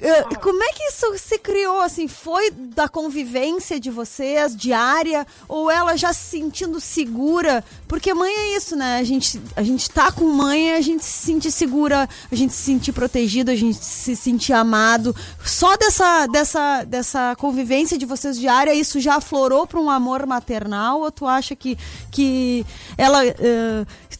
[0.00, 2.06] Eh, Como é que isso se criou, assim?
[2.06, 7.64] Foi da convivência de vocês, diária, ou ela já se sentindo segura?
[7.88, 8.98] Porque mãe é isso, né?
[8.98, 12.62] A gente, a gente tá com mãe, a gente se sente segura, a gente se
[12.62, 15.14] sentir protegido, a gente se sentir amado.
[15.44, 21.00] Só dessa, dessa, dessa convivência de vocês diária, isso já aflorou para um amor maternal?
[21.00, 21.76] Ou tu acha que,
[22.12, 22.64] que
[22.96, 23.20] ela...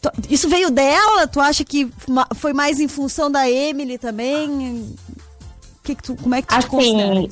[0.00, 1.28] to- isso veio dela?
[1.28, 1.88] Tu acha que
[2.34, 4.96] foi mais em função da Emily também?
[5.88, 7.12] Que que tu, como é que tu te considera?
[7.12, 7.28] Assim,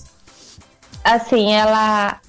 [1.04, 2.22] assim, ela.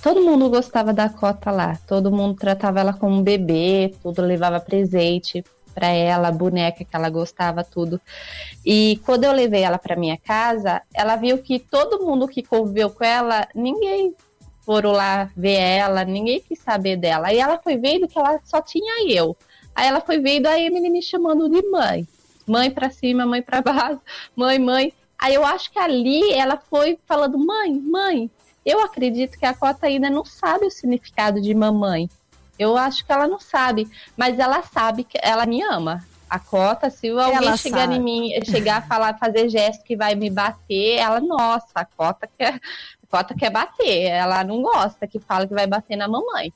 [0.00, 1.76] Todo mundo gostava da cota lá.
[1.88, 7.10] Todo mundo tratava ela como um bebê, tudo levava presente pra ela, boneca que ela
[7.10, 8.00] gostava, tudo.
[8.64, 12.88] E quando eu levei ela pra minha casa, ela viu que todo mundo que conviveu
[12.88, 14.14] com ela, ninguém
[14.60, 17.26] foram lá ver ela, ninguém quis saber dela.
[17.26, 19.36] Aí ela foi vendo que ela só tinha eu.
[19.74, 22.06] Aí ela foi vendo a Emily me chamando de mãe.
[22.46, 24.00] Mãe pra cima, mãe pra baixo,
[24.36, 24.92] mãe, mãe.
[25.18, 28.30] Aí eu acho que ali ela foi falando, mãe, mãe.
[28.64, 32.10] Eu acredito que a Cota ainda não sabe o significado de mamãe.
[32.58, 36.04] Eu acho que ela não sabe, mas ela sabe que ela me ama.
[36.28, 37.94] A Cota, se alguém Ela chegar sabe.
[37.94, 42.28] em mim, chegar a falar, fazer gesto que vai me bater, ela, nossa, a Cota
[42.36, 44.08] quer, a Cota quer bater.
[44.08, 46.52] Ela não gosta que fala que vai bater na mamãe.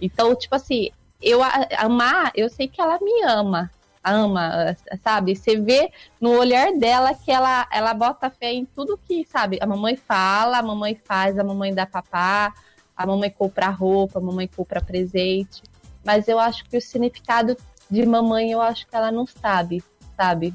[0.00, 1.40] Então, tipo assim, eu
[1.78, 3.70] amar, eu sei que ela me ama,
[4.04, 5.36] ama, sabe?
[5.36, 9.58] Você vê no olhar dela que ela, ela bota fé em tudo que, sabe?
[9.60, 12.52] A mamãe fala, a mamãe faz, a mamãe dá papá,
[12.96, 15.62] a mamãe compra roupa, a mamãe compra presente.
[16.04, 17.56] Mas eu acho que o significado
[17.90, 19.84] de mamãe, eu acho que ela não sabe,
[20.16, 20.54] sabe?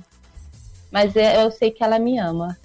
[0.92, 2.58] Mas é- eu sei que ela me ama.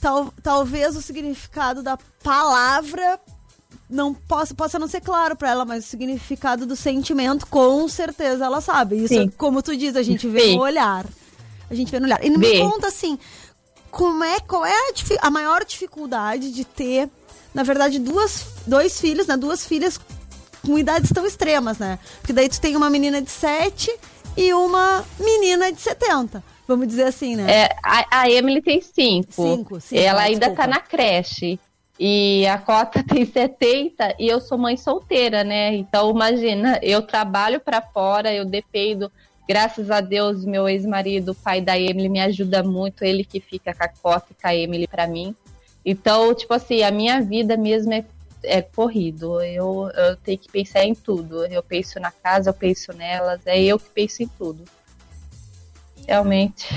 [0.00, 3.20] Tal, talvez o significado da palavra
[3.92, 8.46] não possa, possa não ser claro pra ela, mas o significado do sentimento, com certeza
[8.46, 8.96] ela sabe.
[8.96, 9.28] Isso, Sim.
[9.36, 10.56] como tu diz, a gente vê Sim.
[10.56, 11.06] no olhar.
[11.70, 12.24] A gente vê no olhar.
[12.24, 13.18] E me conta assim,
[13.90, 17.08] como é, qual é a, a maior dificuldade de ter,
[17.54, 19.36] na verdade, duas, dois filhos, né?
[19.36, 20.00] Duas filhas
[20.64, 21.98] com idades tão extremas, né?
[22.20, 23.94] Porque daí tu tem uma menina de 7
[24.36, 26.42] e uma menina de 70.
[26.66, 27.50] Vamos dizer assim, né?
[27.50, 29.32] É, a, a Emily tem cinco.
[29.32, 30.62] Cinco, cinco, Ela ah, ainda desculpa.
[30.62, 31.58] tá na creche.
[32.04, 35.74] E a Cota tem 70 e eu sou mãe solteira, né?
[35.76, 39.12] Então, imagina, eu trabalho para fora, eu dependo
[39.48, 43.04] Graças a Deus, meu ex-marido, pai da Emily, me ajuda muito.
[43.04, 45.34] Ele que fica com a Cota e com a Emily pra mim.
[45.84, 48.04] Então, tipo assim, a minha vida mesmo é,
[48.44, 49.42] é corrido.
[49.42, 51.44] Eu, eu tenho que pensar em tudo.
[51.46, 53.40] Eu penso na casa, eu penso nelas.
[53.44, 54.64] É eu que penso em tudo.
[56.06, 56.68] Realmente.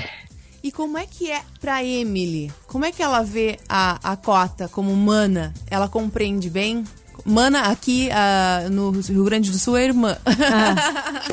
[0.66, 2.50] E como é que é pra Emily?
[2.66, 5.54] Como é que ela vê a, a cota como humana?
[5.70, 6.82] Ela compreende bem?
[7.24, 10.18] Mana, aqui ah, no Rio Grande do Sul, é irmã.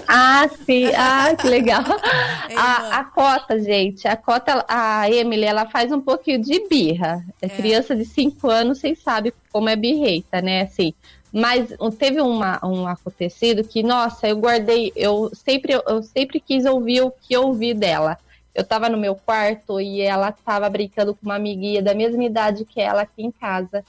[0.08, 0.86] Ah, sim.
[0.96, 1.82] Ah, que legal.
[2.56, 7.26] A, a Cota, gente, a Cota, a Emily, ela faz um pouquinho de birra.
[7.42, 10.62] É, criança de 5 anos, vocês sabem como é birreta, né?
[10.62, 10.94] Assim,
[11.32, 16.66] mas uh, teve uma, um acontecido que, nossa, eu guardei, eu sempre, eu sempre quis
[16.66, 18.20] ouvir o que eu ouvi dela.
[18.54, 22.66] Eu tava no meu quarto e ela tava brincando com uma amiguinha da mesma idade
[22.66, 23.84] que ela aqui em casa.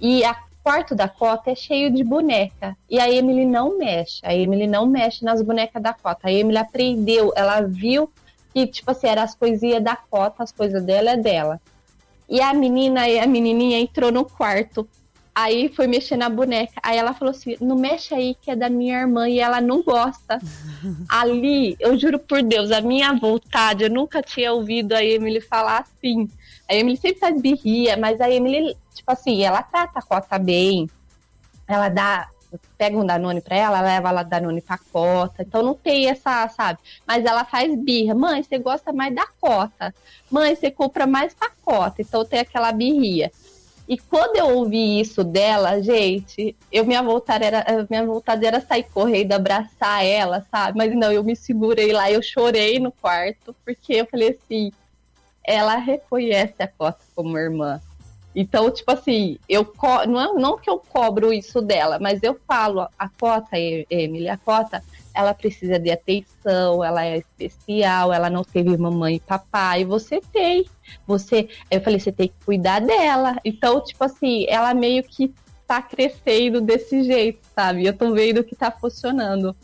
[0.00, 2.76] E a quarto da Cota é cheio de boneca.
[2.88, 4.20] E a Emily não mexe.
[4.24, 6.28] A Emily não mexe nas bonecas da Cota.
[6.28, 8.10] A Emily aprendeu, ela viu
[8.52, 11.60] que, tipo assim, era as coisinhas da Cota, as coisas dela é dela.
[12.28, 14.88] E a menina, a menininha entrou no quarto.
[15.40, 16.74] Aí foi mexer na boneca.
[16.82, 19.82] Aí ela falou assim: não mexe aí, que é da minha irmã e ela não
[19.82, 20.38] gosta.
[21.08, 25.78] Ali, eu juro por Deus, a minha vontade, eu nunca tinha ouvido a Emily falar
[25.78, 26.28] assim.
[26.68, 30.90] A Emily sempre faz birria, mas a Emily, tipo assim, ela trata a cota bem.
[31.66, 32.28] Ela dá,
[32.76, 35.42] pega um Danone pra ela, leva ela Danone pra cota.
[35.42, 36.80] Então não tem essa, sabe?
[37.06, 38.14] Mas ela faz birra.
[38.14, 39.94] Mãe, você gosta mais da cota.
[40.30, 42.02] Mãe, você compra mais pra cota.
[42.02, 43.32] Então tem aquela birria.
[43.90, 48.84] E quando eu ouvi isso dela, gente, eu minha vontade era, minha vontade era sair
[48.84, 50.78] correndo, abraçar ela, sabe?
[50.78, 54.70] Mas não, eu me segurei lá, eu chorei no quarto, porque eu falei assim,
[55.42, 57.80] ela reconhece a Cota como irmã.
[58.32, 62.38] Então, tipo assim, eu co- não, é- não que eu cobro isso dela, mas eu
[62.46, 64.84] falo, a Cota, Emily, a Cota,
[65.20, 70.66] ela precisa de atenção, ela é especial, ela não teve mamãe e papai, você tem.
[71.06, 73.36] Você, eu falei, você tem que cuidar dela.
[73.44, 75.32] Então, tipo assim, ela meio que
[75.66, 77.86] tá crescendo desse jeito, sabe?
[77.86, 79.54] Eu tô vendo que tá funcionando.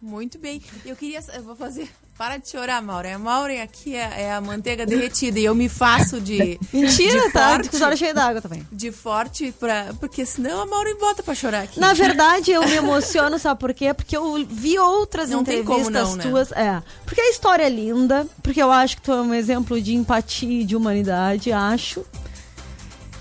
[0.00, 0.62] Muito bem.
[0.86, 1.20] Eu queria.
[1.34, 1.90] Eu vou fazer.
[2.20, 3.14] Para de chorar, Maureen.
[3.14, 6.60] A Maureen aqui é, é a manteiga derretida e eu me faço de.
[6.70, 7.48] Mentira, de tá?
[7.48, 8.68] Forte, chora cheio d'água também.
[8.70, 11.80] De forte, pra, porque senão a Maureen bota pra chorar aqui.
[11.80, 13.94] Na verdade, eu me emociono, sabe por quê?
[13.94, 16.22] Porque eu vi outras Não tem entrevistas como não, né?
[16.22, 16.52] tuas.
[16.52, 16.82] É.
[17.06, 20.60] Porque a história é linda, porque eu acho que tu é um exemplo de empatia
[20.60, 22.04] e de humanidade, acho.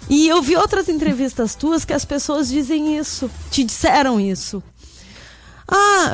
[0.09, 4.61] E eu vi outras entrevistas tuas que as pessoas dizem isso, te disseram isso.
[5.65, 6.11] Ah,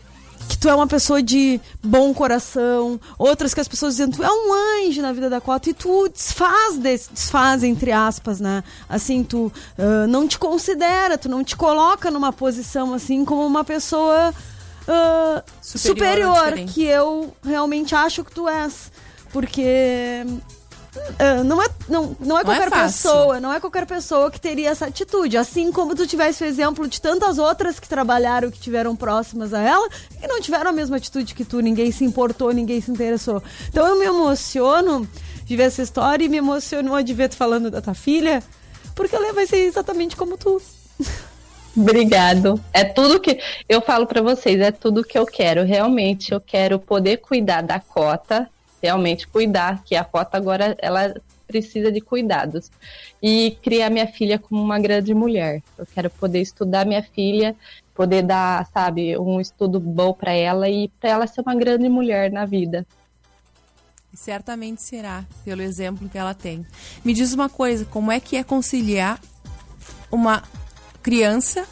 [0.61, 4.85] tu é uma pessoa de bom coração, outras que as pessoas dizem tu é um
[4.85, 8.63] anjo na vida da Cota e tu desfaz, desfaz entre aspas, né?
[8.87, 13.63] Assim, tu ah, não te considera, tu não te coloca numa posição assim como uma
[13.63, 14.31] pessoa
[14.87, 18.91] ah, Superior superior, que eu realmente acho que tu és.
[19.33, 20.23] Porque
[21.19, 23.09] ah, não é, não, não é Não é qualquer fácil.
[23.11, 25.37] pessoa, não é qualquer pessoa que teria essa atitude.
[25.37, 29.59] Assim como tu tivesse o exemplo de tantas outras que trabalharam, que tiveram próximas a
[29.61, 29.87] ela,
[30.21, 33.41] e não tiveram a mesma atitude que tu, ninguém se importou, ninguém se interessou.
[33.69, 35.07] Então eu me emociono
[35.45, 38.43] de ver essa história e me emocionou de ver tu falando da tua filha,
[38.93, 40.61] porque ela vai ser exatamente como tu.
[41.75, 42.61] Obrigado.
[42.73, 43.39] É tudo que
[43.69, 45.63] eu falo pra vocês, é tudo que eu quero.
[45.63, 48.49] Realmente, eu quero poder cuidar da cota,
[48.81, 51.13] realmente cuidar, que a cota agora ela
[51.47, 52.71] precisa de cuidados
[53.21, 55.61] e criar minha filha como uma grande mulher.
[55.77, 57.55] Eu quero poder estudar minha filha,
[57.93, 62.31] poder dar, sabe, um estudo bom pra ela e pra ela ser uma grande mulher
[62.31, 62.85] na vida.
[64.13, 66.65] E Certamente será, pelo exemplo que ela tem.
[67.03, 69.19] Me diz uma coisa, como é que é conciliar
[70.11, 70.43] uma
[71.01, 71.65] criança,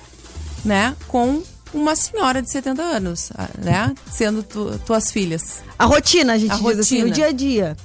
[0.64, 1.42] né, com
[1.74, 5.64] uma senhora de 70 anos, ah, né, sendo tu- tuas filhas?
[5.78, 7.12] A rotina, a gente A diz assim, o rotina.
[7.12, 7.78] dia a dia.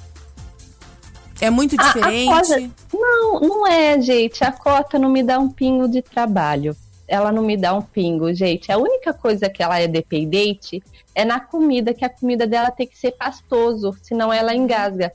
[1.41, 2.31] É muito A- a diferente?
[2.31, 4.43] coisa- não, não é, gente.
[4.43, 6.75] A cota não me dá um pingo de trabalho.
[7.07, 8.71] Ela não me dá um pingo, gente.
[8.71, 10.81] A única coisa que ela é dependente
[11.13, 15.11] é na comida, que a comida dela tem que ser pastoso, senão ela engasga.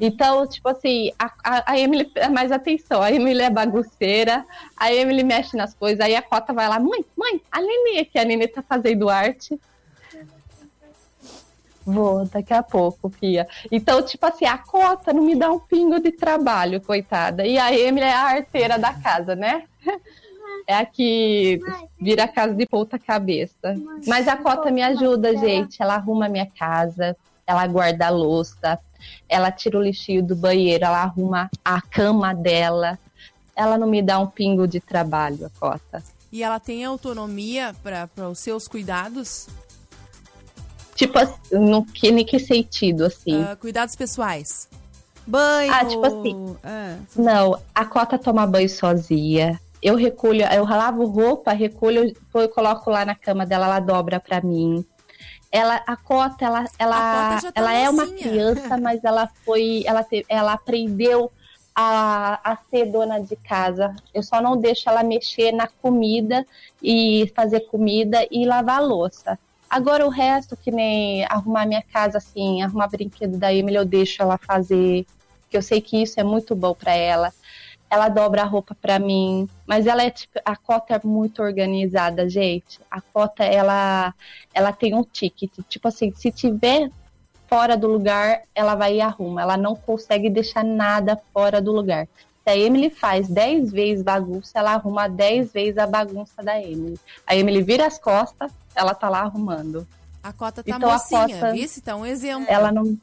[0.00, 4.44] Então, tipo assim, a, a, a Emily é mais atenção, a Emily é bagunceira,
[4.76, 8.18] a Emily mexe nas coisas, aí a Cota vai lá, mãe, mãe, a Nenê, que
[8.18, 9.58] a Nenê tá fazendo arte.
[11.84, 13.48] Vou, daqui a pouco, Fia.
[13.70, 17.46] Então, tipo assim, a Cota não me dá um pingo de trabalho, coitada.
[17.46, 19.64] E a Emily é a arteira da casa, né?
[20.66, 21.58] É a que
[22.00, 23.74] vira a casa de ponta cabeça.
[24.06, 25.82] Mas a Cota me ajuda, gente.
[25.82, 27.16] Ela arruma a minha casa,
[27.46, 28.78] ela guarda a louça,
[29.28, 32.98] ela tira o lixinho do banheiro, ela arruma a cama dela.
[33.56, 36.02] Ela não me dá um pingo de trabalho, a Cota.
[36.32, 39.48] E ela tem autonomia para os seus cuidados?
[40.94, 41.18] Tipo
[41.50, 43.42] no que, em que sentido, assim?
[43.42, 44.68] Ah, cuidados pessoais.
[45.26, 45.72] Banho.
[45.72, 46.56] Ah, tipo assim.
[46.62, 46.96] É.
[47.16, 49.60] Não, a Cota toma banho sozinha.
[49.82, 54.40] Eu recolho, eu lavo roupa, recolho, eu coloco lá na cama dela, ela dobra pra
[54.42, 54.84] mim.
[55.50, 56.96] Ela, a Cota, ela, ela,
[57.30, 61.32] Cota já tá ela é uma criança, mas ela foi, ela, te- ela aprendeu
[61.80, 63.96] a, a ser dona de casa.
[64.12, 66.46] Eu só não deixo ela mexer na comida
[66.82, 69.38] e fazer comida e lavar a louça.
[69.68, 74.20] Agora o resto, que nem arrumar minha casa, assim, arrumar brinquedo da Emily, eu deixo
[74.20, 75.06] ela fazer,
[75.48, 77.32] que eu sei que isso é muito bom pra ela.
[77.88, 82.28] Ela dobra a roupa pra mim, mas ela é tipo, a Cota é muito organizada,
[82.28, 82.78] gente.
[82.90, 84.14] A Cota ela
[84.52, 86.90] ela tem um ticket, tipo assim, se tiver
[87.50, 89.42] fora do lugar, ela vai e arruma.
[89.42, 92.06] Ela não consegue deixar nada fora do lugar.
[92.44, 96.96] Se a Emily faz 10 vezes bagunça, ela arruma 10 vezes a bagunça da Emily.
[97.26, 99.86] A Emily vira as costas, ela tá lá arrumando.
[100.22, 101.68] A cota tá Então, a mocinha, Cota- viu?
[101.84, 102.46] Tá um exemplo.
[102.48, 102.96] Ela não.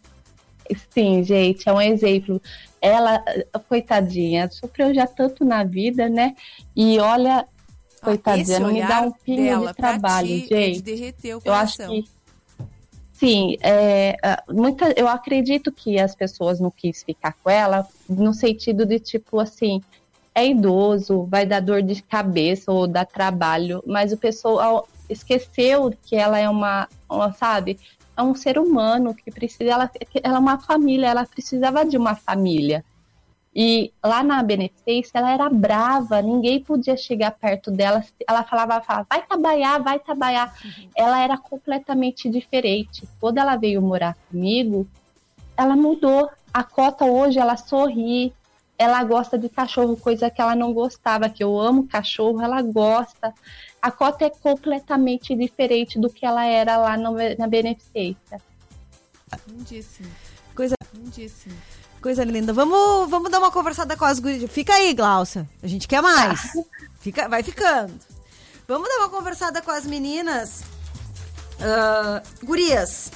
[0.92, 2.42] Sim, gente, é um exemplo.
[2.82, 3.24] Ela,
[3.68, 6.36] coitadinha, sofreu já tanto na vida, né?
[6.76, 7.46] E olha,
[8.02, 10.82] coitadinha, esse não me dá um pingo de trabalho, é de gente.
[10.82, 12.02] derreter o eu acho coração.
[12.02, 12.17] que.
[13.18, 18.32] Sim, é, ah, muita, eu acredito que as pessoas não quis ficar com ela no
[18.32, 19.82] sentido de tipo assim,
[20.36, 26.16] é idoso, vai dar dor de cabeça ou dar trabalho, mas o pessoal esqueceu que
[26.16, 27.80] ela é uma, uma, sabe,
[28.16, 29.90] é um ser humano que precisa, ela,
[30.22, 32.86] ela é uma família, ela precisava de uma família.
[33.60, 38.04] E lá na Beneficência, ela era brava, ninguém podia chegar perto dela.
[38.30, 40.54] Ela falava, falava vai trabalhar, vai trabalhar.
[40.96, 43.10] Ela era completamente diferente.
[43.20, 44.88] Quando ela veio morar comigo,
[45.58, 46.30] ela mudou.
[46.54, 48.32] A Cota hoje, ela sorri,
[48.78, 53.34] ela gosta de cachorro, coisa que ela não gostava, que eu amo cachorro, ela gosta.
[53.82, 58.40] A Cota é completamente diferente do que ela era lá no- na Beneficência.
[59.48, 60.10] Lindíssimo.
[60.56, 61.56] Coisa, Lindíssimo.
[62.08, 62.54] Coisa linda.
[62.54, 64.50] Vamos, vamos dar uma conversada com as gurias.
[64.50, 65.46] Fica aí, Glaucia.
[65.62, 66.40] A gente quer mais.
[67.02, 67.94] Fica, vai ficando.
[68.66, 70.64] Vamos dar uma conversada com as meninas.
[71.60, 73.12] Ah, gurias.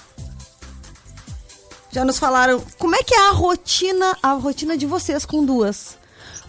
[1.89, 5.97] Já nos falaram como é que é a rotina, a rotina de vocês com duas.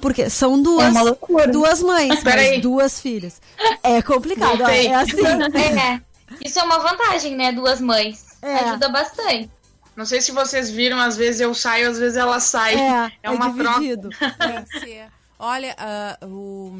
[0.00, 1.46] Porque são duas, É uma loucura.
[1.46, 2.24] duas mães,
[2.60, 3.40] duas filhas.
[3.84, 5.14] É complicado, ó, é assim.
[5.80, 6.00] É,
[6.44, 7.52] isso é uma vantagem, né?
[7.52, 8.24] Duas mães.
[8.42, 8.54] É.
[8.56, 9.48] Ajuda bastante.
[9.96, 12.74] Não sei se vocês viram, às vezes eu saio, às vezes ela sai.
[12.76, 13.74] É, é uma troca.
[13.80, 14.08] dividido.
[14.08, 15.06] Que ser.
[15.38, 16.72] Olha, ah, o,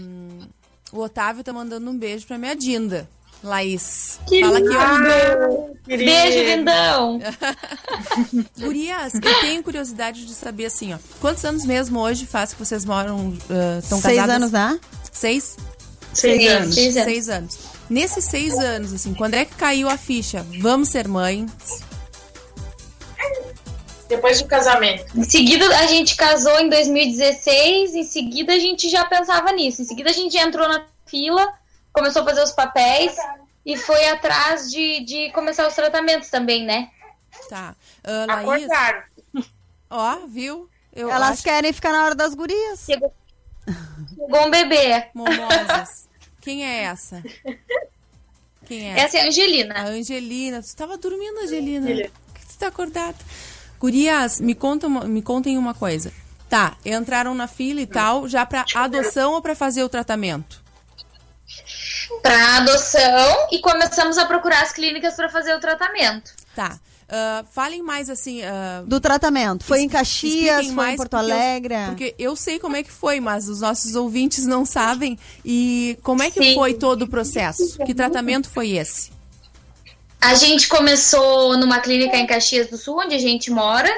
[0.93, 3.09] o Otávio tá mandando um beijo pra minha Dinda.
[3.43, 4.21] Laís.
[4.41, 5.75] Fala aqui, ó.
[5.85, 6.11] Querido.
[6.11, 7.21] Beijo, lindão.
[8.57, 10.99] Gurias, eu tenho curiosidade de saber assim, ó.
[11.21, 13.37] Quantos anos mesmo hoje faz que vocês moram,
[13.83, 14.37] estão Seis casadas?
[14.37, 14.81] anos, né?
[15.11, 15.57] Seis?
[16.15, 16.75] Seis anos.
[16.75, 17.05] Seis anos.
[17.05, 17.59] Seis anos.
[17.91, 20.47] Nesses seis anos, assim, quando é que caiu a ficha?
[20.61, 21.51] Vamos ser mães?
[24.17, 25.19] Depois do casamento.
[25.19, 27.95] Em seguida, a gente casou em 2016.
[27.95, 29.81] Em seguida, a gente já pensava nisso.
[29.81, 31.51] Em seguida, a gente entrou na fila,
[31.93, 33.15] começou a fazer os papéis
[33.65, 36.91] e foi atrás de, de começar os tratamentos também, né?
[37.49, 37.75] Tá.
[38.05, 39.03] Ah, Laís, Acordaram.
[39.89, 40.69] ó, viu?
[40.95, 42.81] Eu Elas acho querem ficar na hora das gurias.
[42.85, 43.15] Chegou,
[44.15, 45.07] chegou um bebê.
[45.15, 46.07] Momosas.
[46.43, 47.23] Quem é essa?
[48.67, 49.83] Quem é Essa é a A Angelina.
[49.85, 50.63] Angelina.
[50.63, 51.87] Tu tava dormindo, Angelina?
[51.87, 53.17] Por que tu tá acordada?
[53.83, 56.13] Gurias, me, conta uma- me contem uma coisa.
[56.49, 60.63] Tá, entraram na fila e tal, já pra adoção ou pra fazer o tratamento?
[62.23, 66.33] Para adoção e começamos a procurar as clínicas para fazer o tratamento.
[66.55, 66.79] Tá.
[67.09, 68.41] Ah, falem mais assim.
[68.45, 69.65] ah, Do tratamento.
[69.65, 71.75] Foi em Caxias, foi mais, em Porto porque eu- Alegre.
[71.87, 75.19] porque eu sei como é que foi, mas os nossos ouvintes não sabem.
[75.45, 76.55] E como é que Sim.
[76.55, 77.79] foi todo o processo?
[77.85, 79.11] Que tratamento foi esse?
[80.23, 83.91] A gente começou numa clínica em Caxias do Sul, onde a gente mora,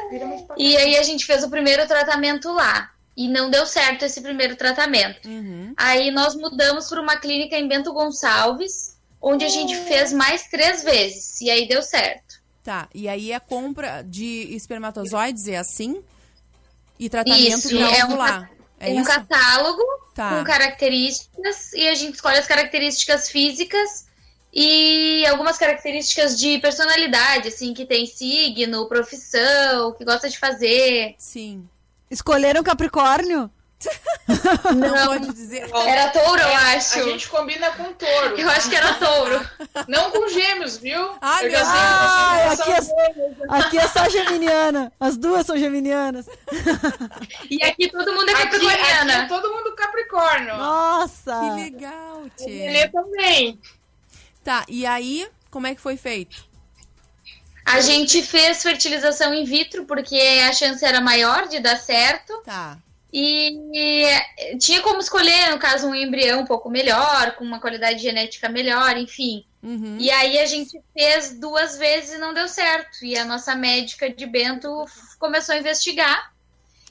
[0.57, 2.91] e aí a gente fez o primeiro tratamento lá.
[3.16, 5.29] E não deu certo esse primeiro tratamento.
[5.77, 10.83] Aí nós mudamos para uma clínica em Bento Gonçalves, onde a gente fez mais três
[10.83, 12.43] vezes, e aí deu certo.
[12.64, 12.89] Tá.
[12.95, 16.03] E aí a compra de espermatozoides é assim?
[16.99, 18.22] E tratamento Isso, pra é um.
[18.81, 19.11] É um isso?
[19.11, 19.83] catálogo
[20.14, 20.31] Tá.
[20.39, 24.04] com características, e a gente escolhe as características físicas
[24.55, 31.15] e algumas características de personalidade, assim, que tem signo, profissão, que gosta de fazer.
[31.19, 31.69] Sim.
[32.09, 33.51] Escolheram Capricórnio?
[34.77, 35.69] Não, pode dizer.
[35.75, 37.01] Era touro, eu acho.
[37.01, 38.39] A gente combina com touro.
[38.39, 39.41] Eu acho que era touro.
[39.89, 41.11] Não com gêmeos, viu?
[41.21, 44.93] Ah, Eu meu vocês aqui não é, aqui é só geminiana.
[44.99, 46.27] As duas são geminianas.
[47.51, 50.57] E aqui todo mundo é Aqui, aqui é todo mundo Capricórnio.
[50.57, 51.41] Nossa!
[51.41, 52.89] Que legal, Ele Tchê.
[52.89, 53.61] também.
[54.45, 56.45] Tá, e aí, como é que foi feito?
[57.64, 60.16] A gente fez fertilização in vitro porque
[60.47, 62.42] a chance era maior de dar certo.
[62.45, 62.78] Tá.
[63.11, 64.07] E
[64.61, 68.97] tinha como escolher, no caso, um embrião um pouco melhor, com uma qualidade genética melhor,
[68.99, 69.47] enfim.
[69.62, 69.97] Uhum.
[69.99, 73.05] E aí a gente fez duas vezes e não deu certo.
[73.05, 74.84] E a nossa médica de Bento
[75.18, 76.34] começou a investigar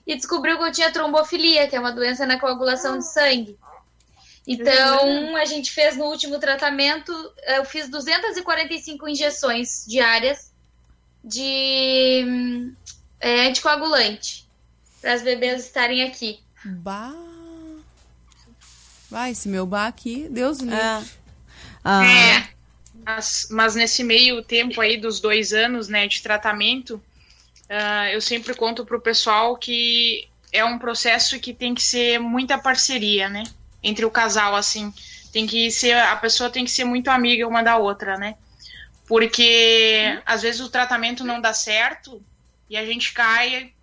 [0.08, 3.60] e descobriu que eu tinha trombofilia, que é uma doença na coagulação de sangue.
[4.46, 7.12] Então, a gente fez no último tratamento,
[7.48, 10.52] eu fiz 245 injeções diárias
[11.24, 12.74] de
[13.22, 14.46] é, anticoagulante
[15.02, 16.42] para as bebês estarem aqui.
[16.66, 17.14] Bah.
[19.10, 20.76] Vai, esse meu bar aqui, Deus livre.
[20.76, 21.04] Ah,
[22.06, 22.50] É,
[23.06, 27.02] mas, mas nesse meio tempo aí dos dois anos, né, de tratamento,
[27.70, 32.58] ah, eu sempre conto pro pessoal que é um processo que tem que ser muita
[32.58, 33.44] parceria, né,
[33.84, 34.94] entre o casal, assim,
[35.32, 38.36] tem que ser, a pessoa tem que ser muito amiga uma da outra, né,
[39.08, 42.24] porque às vezes o tratamento não dá certo
[42.70, 43.74] e a gente cai,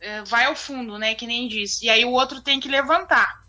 [0.00, 3.46] eh, vai ao fundo, né, que nem diz, e aí o outro tem que levantar.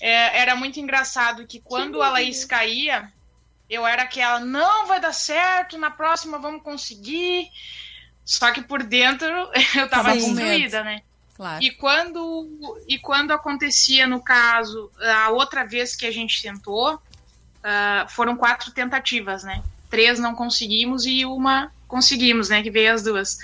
[0.00, 3.10] É, era muito engraçado que quando a Laís caía,
[3.68, 7.50] eu era aquela, não vai dar certo, na próxima vamos conseguir.
[8.24, 9.28] Só que por dentro
[9.76, 11.02] eu tava destruída, né?
[11.36, 11.62] Claro.
[11.62, 16.98] E quando, e quando acontecia, no caso, a outra vez que a gente tentou,
[17.62, 19.62] ah, foram quatro tentativas, né?
[19.90, 22.62] Três não conseguimos e uma conseguimos, né?
[22.62, 23.38] Que veio as duas.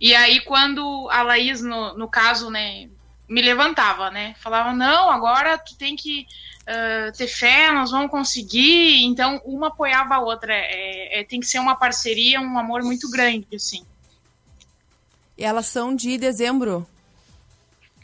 [0.00, 2.88] E aí, quando a Laís, no, no caso, né,
[3.26, 4.34] me levantava, né?
[4.40, 6.26] Falava, não, agora tu tem que
[6.66, 9.04] ah, ter fé, nós vamos conseguir.
[9.06, 10.52] Então, uma apoiava a outra.
[10.52, 13.86] É, é- tem que ser uma parceria, um amor muito grande, assim.
[15.36, 16.86] E elas são de dezembro.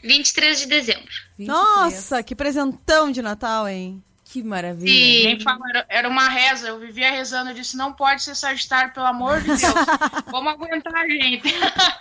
[0.05, 1.11] 23 de dezembro.
[1.37, 1.47] 23.
[1.47, 4.03] Nossa, que presentão de Natal, hein?
[4.23, 4.91] Que maravilha.
[4.91, 8.35] E nem falo, era, era uma reza, eu vivia rezando, eu disse, não pode ser
[8.35, 9.61] Sagitário, pelo amor de Deus.
[10.31, 11.53] vamos aguentar, gente.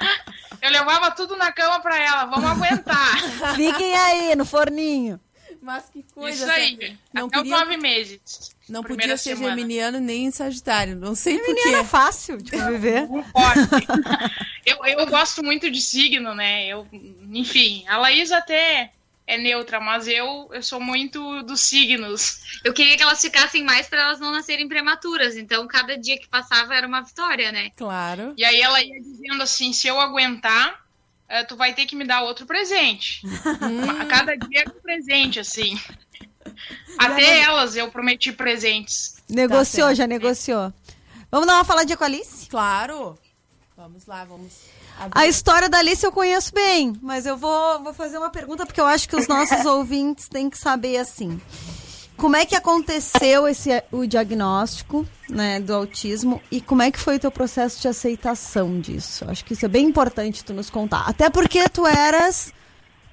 [0.61, 3.55] eu levava tudo na cama pra ela, vamos aguentar.
[3.55, 5.21] Fiquem aí no forninho.
[5.65, 6.45] Mas que coisa.
[6.45, 8.21] Isso aí, Não até queria- os nove meses.
[8.69, 9.57] Não podia ser semana.
[9.57, 10.95] geminiano nem sagitário.
[10.95, 11.89] Não sei por Menina é quê.
[11.89, 12.55] fácil de.
[12.55, 13.61] Não pode.
[14.67, 16.67] eu, eu gosto muito de signo, né?
[16.67, 16.87] Eu,
[17.33, 18.93] enfim, a Laís até
[19.27, 22.43] é neutra, mas eu, eu sou muito dos signos.
[22.63, 25.35] Eu queria que elas ficassem mais para elas não nascerem prematuras.
[25.35, 27.71] Então, cada dia que passava era uma vitória, né?
[27.75, 28.35] Claro.
[28.37, 30.84] E aí ela ia dizendo assim, se eu aguentar,
[31.29, 33.23] eh, tu vai ter que me dar outro presente.
[34.01, 35.79] A cada dia é um presente, assim.
[36.99, 39.17] Até elas eu prometi presentes.
[39.29, 39.99] Negociou, certo.
[39.99, 40.73] já negociou.
[41.31, 42.47] Vamos dar uma faladinha com a Alice?
[42.47, 43.19] Claro.
[43.77, 44.53] Vamos lá, vamos.
[45.11, 48.81] A história da Alice eu conheço bem, mas eu vou, vou fazer uma pergunta porque
[48.81, 51.41] eu acho que os nossos ouvintes têm que saber assim.
[52.17, 57.17] Como é que aconteceu esse o diagnóstico, né, do autismo e como é que foi
[57.17, 59.25] o teu processo de aceitação disso?
[59.29, 61.05] Acho que isso é bem importante tu nos contar.
[61.09, 62.53] Até porque tu eras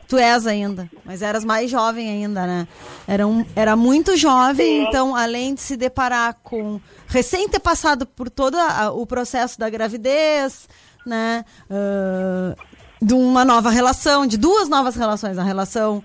[0.07, 2.67] tu és ainda, mas eras mais jovem ainda, né?
[3.07, 8.29] Era, um, era muito jovem, então além de se deparar com recém ter passado por
[8.29, 10.67] todo a- o processo da gravidez,
[11.05, 11.45] né?
[11.69, 12.55] ah,
[13.01, 16.03] de uma nova relação, de duas novas relações, a relação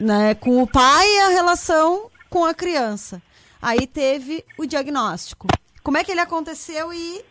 [0.00, 3.22] né, com o pai e a relação com a criança.
[3.62, 5.46] Aí teve o diagnóstico.
[5.82, 7.24] Como é que ele aconteceu e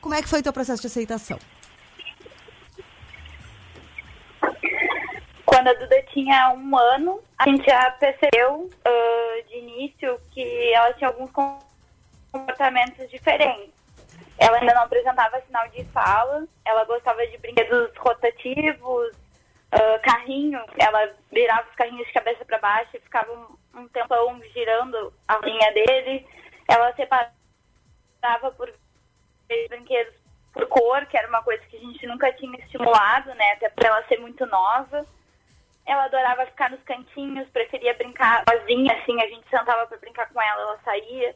[0.00, 1.36] como é que foi o teu processo de aceitação?
[5.44, 10.92] Quando a Duda tinha um ano, a gente já percebeu ah, de início que ela
[10.92, 11.58] tinha alguns com-
[12.30, 13.74] comportamentos diferentes.
[14.38, 19.10] Ela ainda não apresentava sinal de fala, ela gostava de brinquedos rotativos,
[19.72, 25.12] ah, carrinho, ela virava os carrinhos de cabeça para baixo e ficava um, tempão girando
[25.26, 26.26] a linha dele.
[26.68, 28.72] Ela separava por
[29.68, 30.14] brinquedos
[30.52, 33.52] por cor, que era uma coisa que a gente nunca tinha estimulado, né?
[33.52, 35.04] Até por ela ser muito nova.
[35.86, 40.40] Ela adorava ficar nos cantinhos, preferia brincar sozinha, assim, a gente sentava pra brincar com
[40.40, 41.34] ela, ela saía.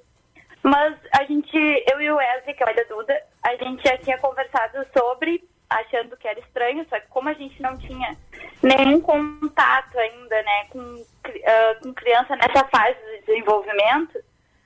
[0.62, 1.56] Mas a gente,
[1.90, 5.42] eu e o Wesley, que é o da Duda, a gente já tinha conversado sobre,
[5.68, 8.16] achando que era estranho, só que como a gente não tinha
[8.62, 11.04] nenhum contato ainda, né, com,
[11.46, 14.18] ah, com criança nessa fase de desenvolvimento,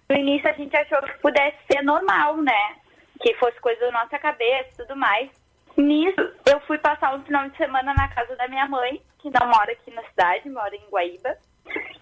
[0.09, 2.77] no início a gente achou que pudesse ser normal, né,
[3.21, 5.31] que fosse coisa da nossa cabeça e tudo mais.
[5.77, 9.47] Nisso, eu fui passar um final de semana na casa da minha mãe, que não
[9.47, 11.37] mora aqui na cidade, mora em Guaíba.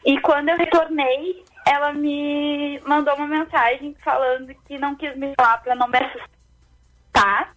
[0.05, 5.59] E quando eu retornei, ela me mandou uma mensagem falando que não quis me falar
[5.59, 7.55] para não me assustar,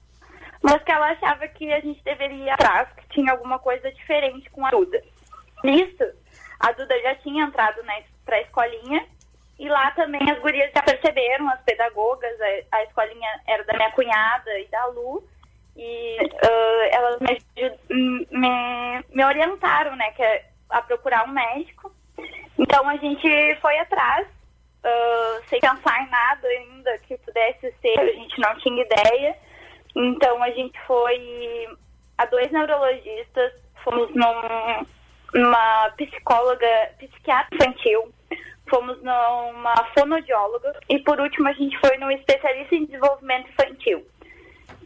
[0.61, 4.65] mas que ela achava que a gente deveria atrás, que tinha alguma coisa diferente com
[4.65, 5.01] a Duda.
[5.63, 6.03] Nisso,
[6.59, 7.93] a Duda já tinha entrado na,
[8.25, 9.05] pra escolinha
[9.57, 13.91] E lá também as gurias já perceberam, as pedagogas, a, a escolinha era da minha
[13.91, 15.23] cunhada e da Lu,
[15.75, 21.91] e ah, elas me, me, me orientaram, né, que é a procurar um médico.
[22.57, 24.27] Então a gente foi atrás,
[24.83, 29.37] ah, sem pensar em nada ainda que pudesse ser, a gente não tinha ideia.
[29.95, 31.67] Então a gente foi
[32.17, 34.85] a dois neurologistas, fomos num,
[35.33, 38.13] numa psicóloga, psiquiatra infantil,
[38.69, 44.05] fomos numa fonoaudióloga e por último a gente foi num especialista em desenvolvimento infantil,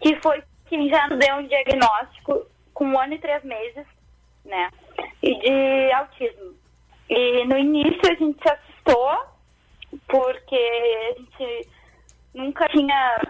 [0.01, 3.85] que foi quem já deu um diagnóstico com um ano e três meses,
[4.45, 4.69] né,
[5.21, 6.55] e de autismo.
[7.09, 9.17] E no início a gente se assustou,
[10.07, 11.69] porque a gente
[12.33, 13.21] nunca tinha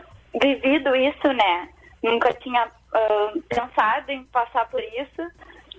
[0.41, 1.69] vivido isso, né?
[2.01, 5.21] Nunca tinha ah, pensado em passar por isso.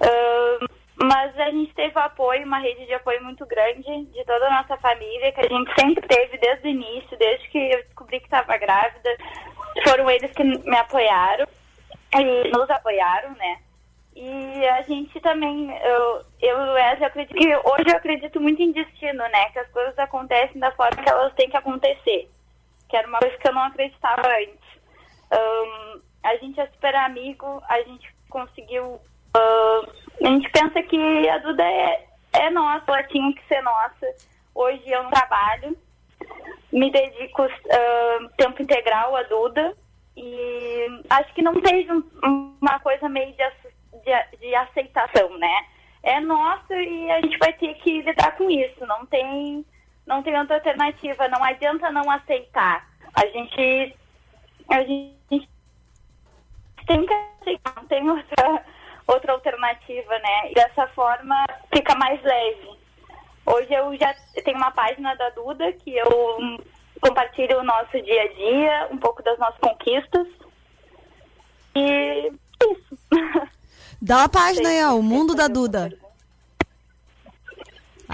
[0.00, 4.62] Ah, mas a gente teve apoio, uma rede de apoio muito grande de toda a
[4.62, 8.26] nossa família, que a gente sempre teve desde o início, desde que eu descobri que
[8.26, 9.10] estava grávida.
[9.88, 11.46] Foram eles que me apoiaram
[12.14, 13.58] e nos apoiaram, né?
[14.14, 18.70] E a gente também, eu, eu e Wesley, acredito que hoje eu acredito muito em
[18.70, 19.50] destino, né?
[19.52, 22.30] Que as coisas acontecem da forma que elas têm que acontecer.
[22.94, 24.80] Que era uma coisa que eu não acreditava antes.
[25.32, 29.00] Ahn, a gente é super amigo, a gente conseguiu.
[29.34, 29.82] ahn,
[30.22, 34.06] a gente pensa que a Duda é, é nossa, ela tinha que ser nossa.
[34.54, 35.76] Hoje eu não trabalho,
[36.72, 39.76] me dedico ahn, tempo integral à Duda
[40.16, 43.42] e acho que não teve um- uma coisa meio de,
[44.04, 45.66] de, de aceitação, né?
[46.04, 48.86] É nossa e a gente vai ter que lidar com isso.
[48.86, 49.66] Não tem,
[50.06, 51.28] não tem outra alternativa.
[51.28, 52.88] Não adianta não aceitar.
[53.14, 53.96] A gente,
[54.68, 55.48] a gente
[56.86, 57.74] tem que aceitar.
[57.76, 58.64] Não tem outra,
[59.06, 60.50] outra alternativa, né?
[60.50, 62.84] E dessa forma fica mais leve.
[63.46, 66.08] Hoje eu já tenho uma página da Duda que eu
[67.00, 70.26] compartilho o nosso dia a dia, um pouco das nossas conquistas.
[71.76, 72.32] E
[72.62, 72.98] isso.
[74.00, 76.03] Dá a página aí, ó, o Mundo da Duda.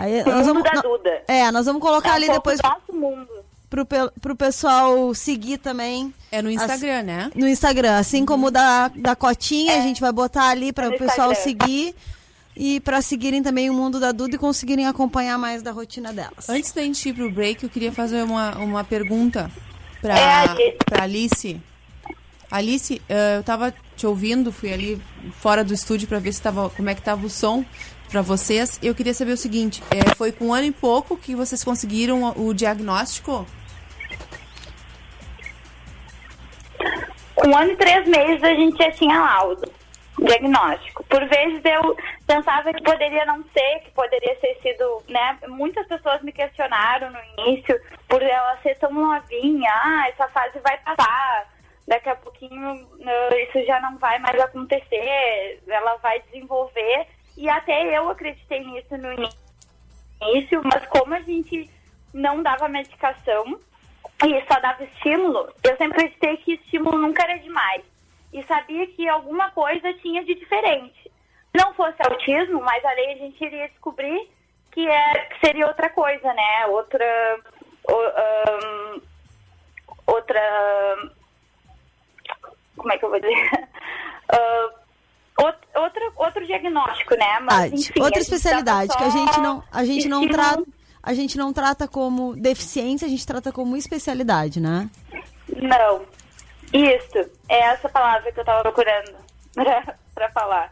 [0.00, 1.22] Aí, nós Mundo vamos, da Duda.
[1.28, 3.28] É, nós vamos colocar É ali depois do nosso mundo.
[3.68, 3.86] pro,
[4.20, 6.12] pro pessoal seguir também.
[6.32, 7.30] É no Instagram, As- né?
[7.34, 10.92] No Instagram, assim como o da, da Cotinha, a gente vai botar ali para o
[10.98, 11.42] pessoal Instagram.
[11.64, 11.94] seguir
[12.56, 16.48] e para seguirem também o Mundo da Duda e conseguirem acompanhar mais da rotina delas.
[16.48, 19.50] Antes da gente ir pro break, eu queria fazer uma, uma pergunta
[20.00, 20.76] pra, É, Alice.
[20.86, 21.60] pra Alice.
[22.50, 25.00] Alice, eh, eu tava te ouvindo, fui ali
[25.38, 27.64] fora do estúdio pra ver se tava, como é que tava o som
[28.10, 28.78] pra vocês.
[28.82, 32.34] Eu queria saber o seguinte, eh, foi com um ano e pouco que vocês conseguiram
[32.36, 33.46] o, diagnóstico?
[37.46, 39.72] Um ano e três meses a gente já tinha laudo,
[40.18, 41.04] diagnóstico.
[41.04, 41.96] Por vezes eu
[42.26, 45.38] pensava que poderia não ser, que poderia ter sido, né?
[45.48, 50.76] Muitas pessoas me questionaram no início por ela ser tão novinha, ah, essa fase vai
[50.78, 51.48] passar,
[51.88, 52.86] daqui a pouquinho
[53.48, 57.06] isso já não vai mais acontecer, ela vai desenvolver.
[57.40, 61.70] E até eu acreditei nisso no início, mas como a gente
[62.12, 63.58] não dava medicação,
[64.22, 67.82] e só dava estímulo, eu sempre acreditei que estímulo nunca era demais.
[68.30, 71.10] E sabia que alguma coisa tinha de diferente.
[71.54, 74.30] Não fosse autismo, mas ali a gente iria descobrir
[74.70, 76.66] que, é, que seria outra coisa, né?
[76.66, 77.40] Outra.
[77.88, 79.00] ahn,
[80.06, 81.10] outra.
[82.76, 83.68] Como é que eu vou dizer?
[84.32, 84.79] Ah,
[85.44, 87.40] out- outra, outro diagnóstico, né?
[87.40, 90.62] Mas, enfim, outra a gente especialidade que a gente não a gente não trata
[91.02, 94.88] a gente não trata como deficiência, a gente trata como especialidade, né?
[95.56, 96.02] Não.
[96.72, 97.30] Isso.
[97.48, 99.12] É essa palavra que eu tava procurando
[100.14, 100.70] pra falar.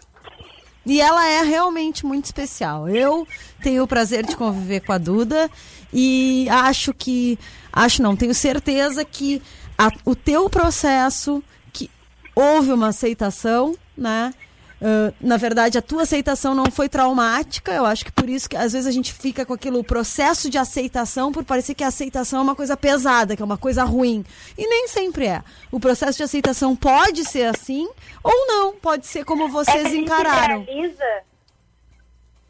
[0.87, 2.89] E ela é realmente muito especial.
[2.89, 3.27] Eu
[3.62, 5.51] tenho o prazer de conviver com a Duda
[5.93, 7.39] e acho que.
[7.73, 9.43] Acho não, tenho certeza que
[9.77, 11.43] a- o teu processo,
[11.73, 11.91] que
[12.35, 14.33] houve uma aceitação, né?
[14.81, 17.72] Ah, na verdade, a tua aceitação não foi traumática.
[17.72, 20.59] Eu acho que por isso que às vezes a gente fica com aquilo processo de
[20.59, 24.24] aceitação, por parecer que a aceitação é uma coisa pesada, que é uma coisa ruim.
[24.57, 25.43] E nem sempre é.
[25.70, 27.89] O processo de aceitação pode ser assim
[28.22, 28.74] ou não.
[28.76, 30.62] Pode ser como É vocês gente encararam.
[30.62, 31.22] Idealiza,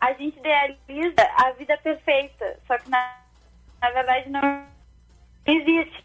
[0.01, 2.59] a gente idealiza a vida perfeita.
[2.67, 3.17] Só que na,
[3.81, 4.67] na verdade não
[5.47, 6.05] existe.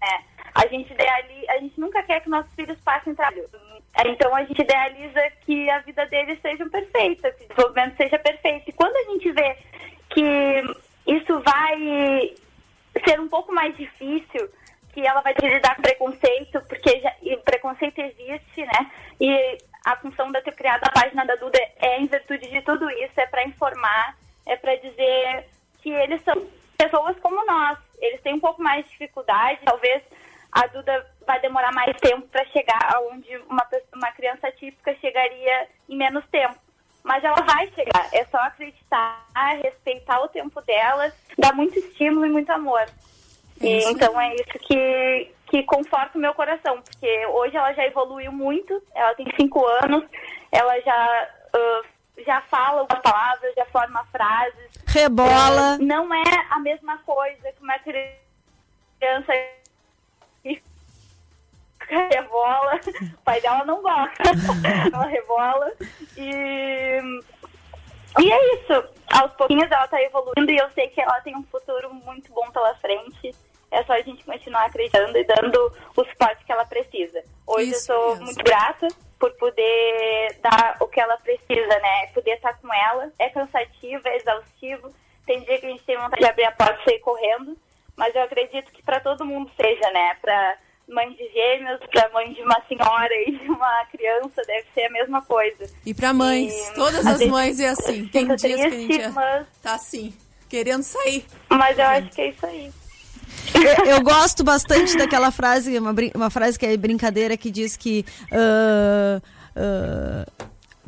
[0.00, 0.27] É,
[0.58, 3.48] a gente idealiza, a gente nunca quer que nossos filhos passem trabalho.
[3.96, 8.18] É, Então a gente idealiza que a vida deles seja perfeita, que o desenvolvimento seja
[8.18, 8.68] perfeito.
[8.68, 9.56] E quando a gente vê
[10.10, 10.62] que
[11.06, 12.34] isso vai
[13.04, 14.50] ser um pouco mais difícil,
[14.92, 18.90] que ela vai lidar com preconceito, porque já, preconceito existe, né?
[19.20, 22.90] E a função eu ter criado a página da Duda é em virtude de tudo
[22.90, 25.46] isso, é para informar, é para dizer
[25.80, 26.34] que eles são
[26.76, 27.78] pessoas como nós.
[28.00, 30.02] Eles têm um pouco mais de dificuldade, talvez
[30.52, 35.96] a Duda vai demorar mais tempo para chegar aonde uma, uma criança típica chegaria em
[35.96, 36.56] menos tempo.
[37.04, 39.24] Mas ela vai chegar, é só acreditar,
[39.62, 42.84] respeitar o tempo dela, dar muito estímulo e muito amor.
[43.60, 47.86] E, isso então é isso que, que conforta o meu coração, porque hoje ela já
[47.86, 50.04] evoluiu muito, ela tem cinco anos,
[50.52, 51.82] ela já, ah,
[52.26, 54.70] já fala algumas palavras, já forma frases.
[54.86, 55.74] Rebola.
[55.74, 59.32] É, não é a mesma coisa que uma criança
[61.88, 62.80] rebola.
[63.14, 64.22] O pai dela não gosta.
[64.92, 65.72] ela rebola.
[66.16, 67.00] E,
[68.20, 68.88] e é isso.
[69.10, 72.50] Aos pouquinhos ela tá evoluindo e eu sei que ela tem um futuro muito bom
[72.50, 73.34] pela frente.
[73.70, 77.22] É só a gente continuar acreditando e dando o suporte que ela precisa.
[77.46, 78.24] Hoje Isso eu sou mesmo.
[78.26, 82.06] muito grata por poder dar o que ela precisa, né?
[82.14, 83.12] Poder estar com ela.
[83.18, 84.94] É cansativo, é exaustivo.
[85.26, 87.56] Tem dia que a gente tem vontade de abrir a porta e sair correndo.
[87.96, 90.16] Mas eu acredito que para todo mundo seja, né?
[90.22, 90.56] Para
[90.88, 94.90] mãe de gêmeos, para mãe de uma senhora e de uma criança, deve ser a
[94.90, 95.66] mesma coisa.
[95.84, 98.06] E pra mães, E, todas as mães é assim.
[98.06, 100.14] Tem fica dias que a gente mas- tá assim,
[100.48, 101.24] querendo sair.
[101.50, 102.72] Mas eu acho que é isso aí.
[103.54, 108.04] Eu, eu gosto bastante daquela frase, uma, uma frase que é brincadeira que diz que
[108.32, 109.20] ah,
[109.56, 110.26] ah,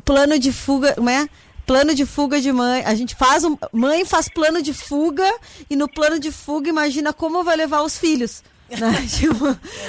[0.05, 1.29] plano de fuga, não é?
[1.67, 2.83] Plano de fuga de mãe.
[2.85, 3.57] A gente faz um.
[3.73, 5.31] Mãe faz plano de fuga
[5.69, 8.43] e no plano de fuga imagina como vai levar os filhos.
[8.79, 8.93] Né?
[9.09, 9.45] Tipo,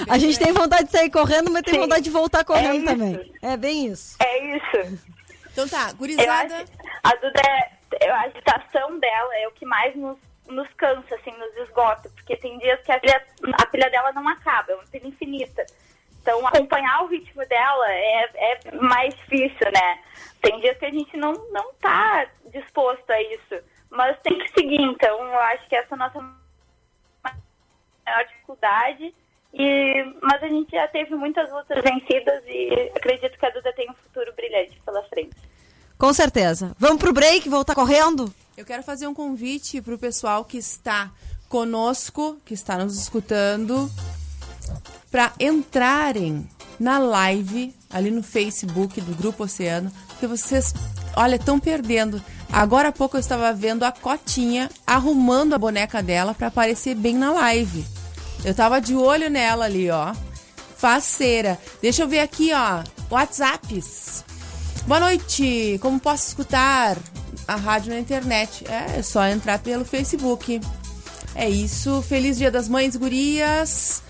[0.10, 1.82] a gente tem vontade de sair correndo, mas tem Sim.
[1.82, 2.86] vontade de voltar correndo isso.
[2.86, 3.34] também.
[3.42, 4.16] É bem isso.
[4.20, 5.00] É isso.
[5.52, 6.56] Então tá, gurizada.
[6.56, 6.72] acho,
[7.04, 7.42] a Duda,
[8.00, 10.18] é, a agitação dela é o que mais nos,
[10.48, 12.10] nos cansa, assim, nos esgota.
[12.10, 15.66] Porque tem dias que a pilha, a pilha dela não acaba, é uma pilha infinita.
[16.22, 20.00] Então, acompanhar o ritmo dela é, é mais difícil, né?
[20.42, 23.56] Tem dias que a gente não, não tá disposto a isso.
[23.90, 26.41] Mas tem que seguir, então eu acho que essa é a nossa
[28.12, 29.14] maior dificuldade.
[29.54, 33.90] E, mas a gente já teve muitas lutas vencidas e acredito que a Duda tem
[33.90, 35.36] um futuro brilhante pela frente.
[35.98, 36.76] Com certeza.
[36.80, 38.34] Vamos pro break, voltar correndo?
[38.58, 41.12] Eu quero fazer um convite pro pessoal que está
[41.50, 43.90] conosco, que está nos escutando,
[45.12, 46.50] para entrarem
[46.80, 50.74] na live ali no Facebook do Grupo Oceano, porque vocês,
[51.16, 52.24] olha, estão perdendo.
[52.52, 57.16] Agora há pouco eu estava vendo a Cotinha arrumando a boneca dela para aparecer bem
[57.16, 57.86] na live.
[58.44, 60.14] Eu tava de olho nela ali, ó.
[60.78, 61.60] Faceira.
[61.82, 62.84] Deixa eu ver aqui, ó.
[63.10, 64.24] WhatsApps.
[64.88, 65.78] Boa noite.
[65.82, 66.98] Como posso escutar
[67.48, 68.66] a rádio na internet?
[68.68, 70.60] É, é só entrar pelo Facebook.
[71.36, 72.02] É isso.
[72.02, 74.02] Feliz Dia das Mães, gurias.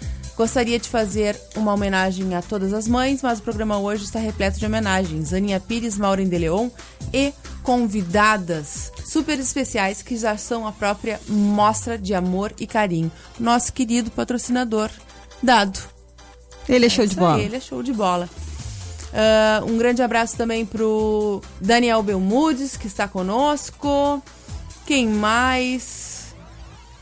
[0.42, 4.58] Gostaria de fazer uma homenagem a todas as mães, mas o programa hoje está repleto
[4.58, 5.36] de homenagens.
[5.36, 6.68] Aninha Pires, Maureen de Leon
[7.14, 7.32] e
[7.62, 13.12] convidadas super especiais que já são a própria mostra de amor e carinho.
[13.40, 14.90] Nosso querido patrocinador,
[15.44, 15.80] Dado.
[16.68, 17.44] Ele é show de Isso aí, bola.
[17.44, 18.28] Ele é show de bola.
[19.14, 24.20] Ah, um grande abraço também pro Daniel Belmudes, que está conosco.
[24.88, 26.34] Quem mais?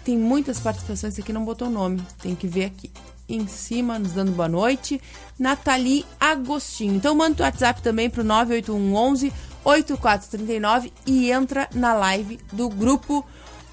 [0.03, 2.05] Tem muitas participações aqui, não botou o nome.
[2.21, 2.91] Tem que ver aqui
[3.29, 5.01] em cima, nos dando boa noite.
[5.37, 6.95] Nathalie Agostinho.
[6.95, 9.31] Então manda o WhatsApp também pro 98111
[9.63, 13.25] 8439 e entra na live do grupo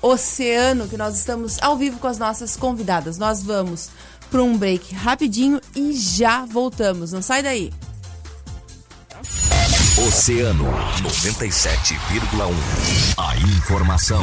[0.02, 3.18] Oceano, que nós estamos ao vivo com as nossas convidadas.
[3.18, 3.90] Nós vamos
[4.30, 7.12] para um break rapidinho e já voltamos.
[7.12, 7.72] Não sai daí.
[10.06, 10.66] Oceano
[11.02, 12.54] 97,1.
[13.16, 14.22] A informação,